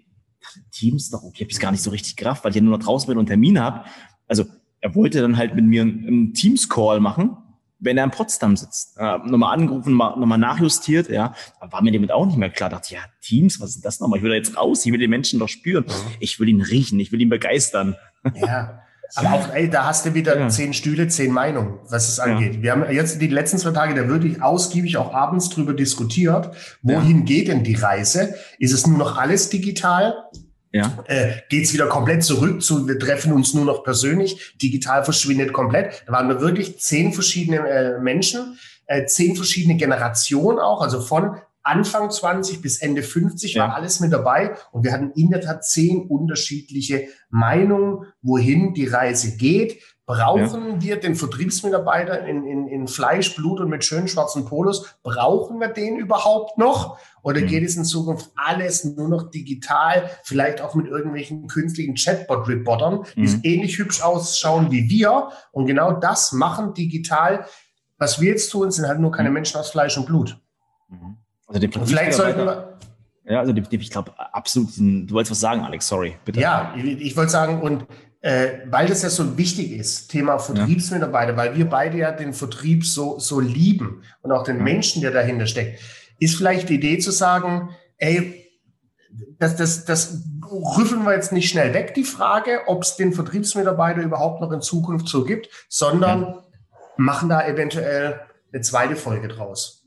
Teams 0.71 1.03
ist 1.03 1.13
doch 1.13 1.23
okay. 1.23 1.35
Ich 1.35 1.41
habe 1.43 1.51
es 1.51 1.59
gar 1.59 1.71
nicht 1.71 1.83
so 1.83 1.91
richtig 1.91 2.15
gerafft, 2.15 2.43
weil 2.43 2.51
ich 2.51 2.55
ja 2.55 2.61
nur 2.61 2.77
noch 2.77 2.83
draußen 2.83 3.07
bin 3.07 3.19
und 3.19 3.27
Termine 3.27 3.61
habe. 3.61 3.85
Also 4.27 4.45
er 4.79 4.95
wollte 4.95 5.21
dann 5.21 5.37
halt 5.37 5.53
mit 5.53 5.65
mir 5.65 5.83
einen 5.83 6.33
Teams-Call 6.33 6.99
machen, 6.99 7.37
wenn 7.77 7.97
er 7.97 8.03
in 8.03 8.11
Potsdam 8.11 8.57
sitzt. 8.57 8.97
Äh, 8.97 9.19
nochmal 9.19 9.53
angerufen, 9.53 9.95
nochmal 9.95 10.39
nachjustiert, 10.39 11.09
ja. 11.09 11.35
War 11.59 11.83
mir 11.83 11.91
damit 11.91 12.11
auch 12.11 12.25
nicht 12.25 12.37
mehr 12.37 12.49
klar. 12.49 12.69
dachte, 12.69 12.95
ja, 12.95 13.01
Teams, 13.21 13.59
was 13.59 13.75
ist 13.75 13.85
das 13.85 13.99
nochmal? 13.99 14.17
Ich 14.17 14.23
will 14.23 14.31
da 14.31 14.37
jetzt 14.37 14.57
raus, 14.57 14.85
ich 14.85 14.91
will 14.91 14.99
den 14.99 15.09
Menschen 15.11 15.39
doch 15.39 15.49
spüren. 15.49 15.85
Ich 16.19 16.39
will 16.39 16.49
ihn 16.49 16.61
riechen, 16.61 16.99
ich 16.99 17.11
will 17.11 17.21
ihn 17.21 17.29
begeistern. 17.29 17.95
Ja, 18.35 18.77
Aber 19.15 19.33
auch, 19.33 19.53
ey, 19.53 19.69
da 19.69 19.85
hast 19.85 20.05
du 20.05 20.13
wieder 20.13 20.39
ja. 20.39 20.49
zehn 20.49 20.73
Stühle, 20.73 21.07
zehn 21.07 21.31
Meinungen, 21.31 21.79
was 21.89 22.07
es 22.07 22.19
angeht. 22.19 22.55
Ja. 22.55 22.61
Wir 22.61 22.71
haben 22.71 22.91
jetzt 22.91 23.21
die 23.21 23.27
letzten 23.27 23.57
zwei 23.57 23.71
Tage 23.71 23.93
da 23.93 24.07
wirklich 24.07 24.41
ausgiebig 24.41 24.97
auch 24.97 25.13
abends 25.13 25.49
drüber 25.49 25.73
diskutiert. 25.73 26.55
Wohin 26.81 27.19
ja. 27.19 27.25
geht 27.25 27.47
denn 27.49 27.63
die 27.63 27.75
Reise? 27.75 28.35
Ist 28.57 28.73
es 28.73 28.87
nur 28.87 28.97
noch 28.97 29.17
alles 29.17 29.49
digital? 29.49 30.15
Ja. 30.71 31.03
Äh, 31.07 31.33
Geht 31.49 31.65
es 31.65 31.73
wieder 31.73 31.87
komplett 31.87 32.23
zurück 32.23 32.63
zu, 32.63 32.87
wir 32.87 32.97
treffen 32.97 33.33
uns 33.33 33.53
nur 33.53 33.65
noch 33.65 33.83
persönlich, 33.83 34.55
digital 34.61 35.03
verschwindet 35.03 35.51
komplett. 35.51 36.03
Da 36.07 36.13
waren 36.13 36.29
wir 36.29 36.39
wirklich 36.39 36.79
zehn 36.79 37.11
verschiedene 37.11 37.57
äh, 37.67 37.99
Menschen, 37.99 38.57
äh, 38.85 39.05
zehn 39.05 39.35
verschiedene 39.35 39.75
Generationen 39.75 40.59
auch, 40.59 40.81
also 40.81 41.01
von 41.01 41.35
Anfang 41.63 42.09
20 42.09 42.61
bis 42.61 42.81
Ende 42.81 43.03
50 43.03 43.53
ja. 43.53 43.63
war 43.63 43.75
alles 43.75 43.99
mit 43.99 44.11
dabei 44.11 44.55
und 44.71 44.83
wir 44.83 44.91
hatten 44.91 45.11
in 45.11 45.29
der 45.29 45.41
Tat 45.41 45.63
zehn 45.63 46.07
unterschiedliche 46.07 47.07
Meinungen, 47.29 48.05
wohin 48.21 48.73
die 48.73 48.87
Reise 48.87 49.37
geht. 49.37 49.81
Brauchen 50.07 50.71
ja. 50.73 50.81
wir 50.81 50.99
den 50.99 51.15
Vertriebsmitarbeiter 51.15 52.25
in, 52.25 52.43
in, 52.45 52.67
in 52.67 52.87
Fleisch, 52.87 53.35
Blut 53.35 53.61
und 53.61 53.69
mit 53.69 53.85
schönen 53.85 54.07
schwarzen 54.07 54.45
Polos? 54.45 54.95
Brauchen 55.03 55.59
wir 55.59 55.69
den 55.69 55.97
überhaupt 55.97 56.57
noch? 56.57 56.97
Oder 57.21 57.41
mhm. 57.41 57.47
geht 57.47 57.63
es 57.63 57.77
in 57.77 57.85
Zukunft 57.85 58.31
alles 58.35 58.83
nur 58.83 59.07
noch 59.07 59.29
digital, 59.29 60.09
vielleicht 60.23 60.59
auch 60.59 60.73
mit 60.75 60.87
irgendwelchen 60.87 61.47
künstlichen 61.47 61.95
Chatbot-Reportern, 61.95 63.05
die 63.15 63.21
mhm. 63.21 63.39
ähnlich 63.43 63.77
hübsch 63.77 64.01
ausschauen 64.01 64.71
wie 64.71 64.89
wir? 64.89 65.29
Und 65.51 65.67
genau 65.67 65.93
das 65.93 66.31
machen 66.31 66.73
digital. 66.73 67.45
Was 67.97 68.19
wir 68.19 68.31
jetzt 68.31 68.49
tun, 68.49 68.71
sind 68.71 68.87
halt 68.87 68.99
nur 68.99 69.11
keine 69.11 69.29
mhm. 69.29 69.35
Menschen 69.35 69.59
aus 69.59 69.69
Fleisch 69.69 69.95
und 69.97 70.07
Blut. 70.07 70.37
Mhm. 70.89 71.20
Also 71.53 71.67
den 71.67 71.85
vielleicht 71.85 72.13
sollten 72.13 72.45
wir. 72.45 72.77
Ja, 73.25 73.39
also 73.39 73.53
ich 73.53 73.89
glaube 73.89 74.11
absolut. 74.17 74.69
Du 74.77 75.11
wolltest 75.11 75.31
was 75.31 75.39
sagen, 75.39 75.61
Alex. 75.61 75.87
Sorry, 75.87 76.15
bitte. 76.25 76.39
Ja, 76.39 76.73
ich, 76.77 76.83
ich 76.85 77.17
wollte 77.17 77.31
sagen 77.31 77.61
und 77.61 77.85
äh, 78.21 78.59
weil 78.69 78.87
das 78.87 79.03
ja 79.03 79.09
so 79.09 79.37
wichtig 79.37 79.71
ist, 79.71 80.09
Thema 80.09 80.39
Vertriebsmitarbeiter, 80.39 81.31
ja. 81.31 81.37
weil 81.37 81.55
wir 81.55 81.69
beide 81.69 81.97
ja 81.97 82.11
den 82.11 82.33
Vertrieb 82.33 82.85
so 82.85 83.19
so 83.19 83.39
lieben 83.39 84.03
und 84.21 84.31
auch 84.31 84.43
den 84.43 84.57
ja. 84.57 84.63
Menschen, 84.63 85.01
der 85.01 85.11
dahinter 85.11 85.45
steckt, 85.45 85.79
ist 86.19 86.35
vielleicht 86.35 86.69
die 86.69 86.75
Idee 86.75 86.99
zu 86.99 87.11
sagen, 87.11 87.75
ey, 87.97 88.47
das, 89.39 89.55
das, 89.55 89.85
das 89.85 90.23
rüffeln 90.49 91.03
wir 91.03 91.13
jetzt 91.13 91.33
nicht 91.33 91.49
schnell 91.49 91.73
weg, 91.73 91.93
die 91.95 92.03
Frage, 92.03 92.61
ob 92.67 92.83
es 92.83 92.95
den 92.95 93.11
Vertriebsmitarbeiter 93.11 94.01
überhaupt 94.01 94.41
noch 94.41 94.51
in 94.51 94.61
Zukunft 94.61 95.07
so 95.07 95.25
gibt, 95.25 95.49
sondern 95.67 96.21
ja. 96.21 96.43
machen 96.97 97.29
da 97.29 97.45
eventuell 97.45 98.21
eine 98.53 98.61
zweite 98.61 98.95
Folge 98.95 99.27
draus 99.27 99.80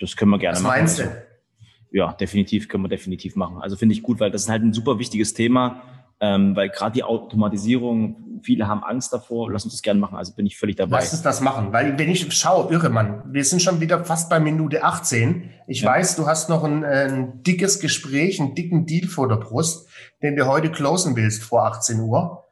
das 0.00 0.16
können 0.16 0.30
wir 0.30 0.38
gerne 0.38 0.56
Was 0.56 0.62
machen. 0.62 0.72
Was 0.72 0.80
meinst 0.80 0.98
du? 0.98 1.02
Also, 1.04 1.16
ja, 1.90 2.12
definitiv, 2.12 2.68
können 2.68 2.84
wir 2.84 2.88
definitiv 2.88 3.36
machen. 3.36 3.58
Also 3.60 3.76
finde 3.76 3.94
ich 3.94 4.02
gut, 4.02 4.20
weil 4.20 4.30
das 4.30 4.42
ist 4.42 4.48
halt 4.48 4.62
ein 4.62 4.72
super 4.72 4.98
wichtiges 4.98 5.34
Thema, 5.34 5.82
ähm, 6.20 6.54
weil 6.54 6.68
gerade 6.68 6.92
die 6.92 7.02
Automatisierung, 7.02 8.40
viele 8.42 8.68
haben 8.68 8.84
Angst 8.84 9.12
davor. 9.12 9.50
Lass 9.50 9.64
uns 9.64 9.74
das 9.74 9.82
gerne 9.82 9.98
machen. 9.98 10.16
Also 10.16 10.34
bin 10.34 10.46
ich 10.46 10.58
völlig 10.58 10.76
dabei. 10.76 10.96
Lass 10.96 11.12
uns 11.12 11.22
das 11.22 11.40
machen, 11.40 11.72
weil 11.72 11.98
wenn 11.98 12.10
ich 12.10 12.30
schaue, 12.34 12.72
irre 12.72 12.90
Mann, 12.90 13.22
wir 13.32 13.44
sind 13.44 13.62
schon 13.62 13.80
wieder 13.80 14.04
fast 14.04 14.28
bei 14.28 14.38
Minute 14.38 14.84
18. 14.84 15.50
Ich 15.66 15.82
ja. 15.82 15.90
weiß, 15.90 16.16
du 16.16 16.26
hast 16.26 16.48
noch 16.50 16.64
ein, 16.64 16.84
ein 16.84 17.42
dickes 17.42 17.80
Gespräch, 17.80 18.40
einen 18.40 18.54
dicken 18.54 18.84
Deal 18.84 19.08
vor 19.08 19.28
der 19.28 19.36
Brust, 19.36 19.88
den 20.22 20.36
du 20.36 20.46
heute 20.46 20.70
closen 20.70 21.16
willst 21.16 21.42
vor 21.42 21.64
18 21.64 22.00
Uhr 22.00 22.47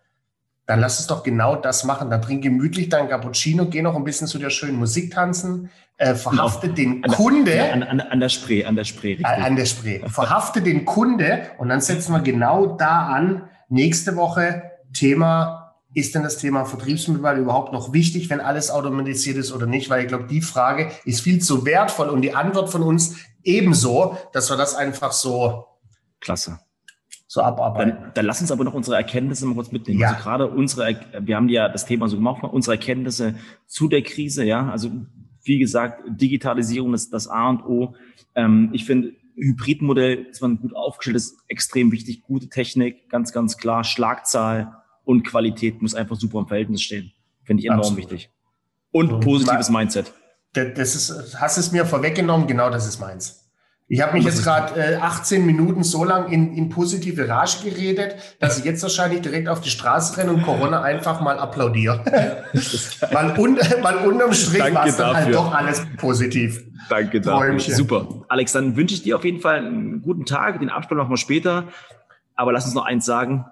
dann 0.66 0.80
lass 0.80 0.98
es 0.98 1.06
doch 1.06 1.22
genau 1.22 1.56
das 1.56 1.84
machen. 1.84 2.10
Dann 2.10 2.20
trink 2.22 2.42
gemütlich 2.42 2.88
dein 2.88 3.08
Cappuccino, 3.08 3.66
geh 3.66 3.82
noch 3.82 3.94
ein 3.94 4.04
bisschen 4.04 4.26
zu 4.26 4.38
der 4.38 4.50
schönen 4.50 4.76
Musik 4.76 5.12
tanzen, 5.12 5.70
äh, 5.96 6.14
verhafte 6.14 6.68
den 6.68 7.04
an 7.04 7.10
Kunde. 7.12 7.52
Der, 7.52 7.72
an, 7.72 7.82
an, 7.82 8.00
an, 8.00 8.20
der 8.20 8.28
Spree, 8.28 8.64
an 8.64 8.76
der 8.76 8.84
Spree. 8.84 9.12
Richtig. 9.12 9.26
An 9.26 9.56
der 9.56 9.66
Spree. 9.66 10.00
Verhafte 10.08 10.60
den 10.60 10.84
Kunde 10.84 11.42
und 11.58 11.68
dann 11.68 11.80
setzen 11.80 12.12
wir 12.12 12.20
genau 12.20 12.66
da 12.66 13.06
an. 13.06 13.48
Nächste 13.68 14.16
Woche 14.16 14.62
Thema, 14.92 15.74
ist 15.94 16.14
denn 16.14 16.22
das 16.22 16.36
Thema 16.36 16.64
Vertriebsmittel 16.64 17.38
überhaupt 17.38 17.72
noch 17.72 17.92
wichtig, 17.92 18.28
wenn 18.28 18.40
alles 18.40 18.70
automatisiert 18.70 19.38
ist 19.38 19.52
oder 19.52 19.66
nicht? 19.66 19.88
Weil 19.88 20.02
ich 20.02 20.08
glaube, 20.08 20.26
die 20.26 20.42
Frage 20.42 20.90
ist 21.04 21.20
viel 21.20 21.40
zu 21.40 21.64
wertvoll 21.64 22.10
und 22.10 22.20
die 22.20 22.34
Antwort 22.34 22.70
von 22.70 22.82
uns 22.82 23.16
ebenso, 23.42 24.18
dass 24.32 24.50
wir 24.50 24.56
das 24.56 24.74
einfach 24.74 25.12
so 25.12 25.64
Klasse 26.20 26.58
so 27.36 27.42
abarbeiten. 27.42 27.96
Dann, 28.00 28.10
dann 28.14 28.26
lass 28.26 28.40
uns 28.40 28.50
aber 28.50 28.64
noch 28.64 28.74
unsere 28.74 28.96
Erkenntnisse 28.96 29.46
mal 29.46 29.54
kurz 29.54 29.70
mitnehmen. 29.70 30.00
Ja. 30.00 30.08
Also 30.08 30.22
gerade 30.22 30.46
unsere, 30.48 30.98
wir 31.20 31.36
haben 31.36 31.48
ja 31.48 31.68
das 31.68 31.86
Thema 31.86 32.08
so 32.08 32.16
gemacht, 32.16 32.42
unsere 32.42 32.74
Erkenntnisse 32.76 33.34
zu 33.66 33.88
der 33.88 34.02
Krise, 34.02 34.44
ja. 34.44 34.68
Also 34.70 34.90
wie 35.44 35.58
gesagt, 35.58 36.02
Digitalisierung 36.08 36.94
ist 36.94 37.12
das 37.12 37.28
A 37.28 37.48
und 37.48 37.64
O. 37.64 37.94
Ähm, 38.34 38.70
ich 38.72 38.84
finde, 38.84 39.12
Hybridmodell, 39.36 40.24
dass 40.24 40.40
man 40.40 40.58
gut 40.58 40.74
aufgestellt 40.74 41.16
ist, 41.16 41.36
extrem 41.46 41.92
wichtig. 41.92 42.22
Gute 42.22 42.48
Technik, 42.48 43.08
ganz, 43.10 43.32
ganz 43.32 43.56
klar. 43.58 43.84
Schlagzahl 43.84 44.72
und 45.04 45.24
Qualität 45.24 45.82
muss 45.82 45.94
einfach 45.94 46.16
super 46.16 46.40
im 46.40 46.48
Verhältnis 46.48 46.82
stehen. 46.82 47.12
Finde 47.44 47.60
ich 47.60 47.66
enorm 47.66 47.80
Absolut. 47.80 47.98
wichtig. 47.98 48.30
Und 48.90 49.20
positives 49.20 49.70
Mindset. 49.70 50.12
Das 50.52 50.94
ist, 50.94 51.38
hast 51.38 51.58
es 51.58 51.70
mir 51.70 51.84
vorweggenommen, 51.84 52.46
genau 52.46 52.70
das 52.70 52.88
ist 52.88 52.98
meins. 52.98 53.45
Ich 53.88 54.02
habe 54.02 54.14
mich 54.14 54.24
jetzt 54.24 54.42
gerade 54.42 54.80
äh, 54.80 54.96
18 54.96 55.46
Minuten 55.46 55.84
so 55.84 56.02
lang 56.02 56.32
in, 56.32 56.52
in 56.54 56.70
positive 56.70 57.28
Rage 57.28 57.58
geredet, 57.62 58.16
dass 58.40 58.58
ich 58.58 58.64
jetzt 58.64 58.82
wahrscheinlich 58.82 59.20
direkt 59.20 59.48
auf 59.48 59.60
die 59.60 59.70
Straße 59.70 60.16
renne 60.16 60.32
und 60.32 60.42
Corona 60.42 60.82
einfach 60.82 61.20
mal 61.20 61.38
applaudiere. 61.38 62.04
weil, 63.12 63.38
un, 63.38 63.56
weil 63.82 63.96
unterm 63.98 64.32
Strich 64.32 64.74
war 64.74 64.86
es 64.86 64.96
dann 64.96 65.14
halt 65.14 65.32
doch 65.32 65.54
alles 65.54 65.86
positiv. 65.98 66.64
Danke 66.88 67.20
dafür. 67.20 67.60
Super. 67.60 68.08
Alex, 68.28 68.50
dann 68.52 68.74
wünsche 68.74 68.94
ich 68.94 69.04
dir 69.04 69.14
auf 69.16 69.24
jeden 69.24 69.40
Fall 69.40 69.58
einen 69.58 70.02
guten 70.02 70.24
Tag. 70.24 70.58
Den 70.58 70.70
Abspann 70.70 70.98
machen 70.98 71.10
wir 71.10 71.16
später. 71.16 71.68
Aber 72.34 72.52
lass 72.52 72.64
uns 72.64 72.74
noch 72.74 72.86
eins 72.86 73.04
sagen. 73.04 73.44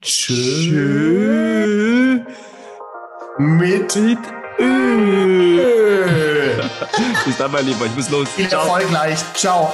Tschö. 0.00 1.38
Mit, 3.38 3.96
mit. 3.96 4.18
Bis 7.24 7.36
dann, 7.36 7.52
mein 7.52 7.66
Lieber. 7.66 7.86
Ich 7.86 7.94
muss 7.94 8.10
los. 8.10 8.28
Viel 8.30 8.50
Erfolg 8.50 8.88
gleich. 8.88 9.18
Ciao. 9.34 9.72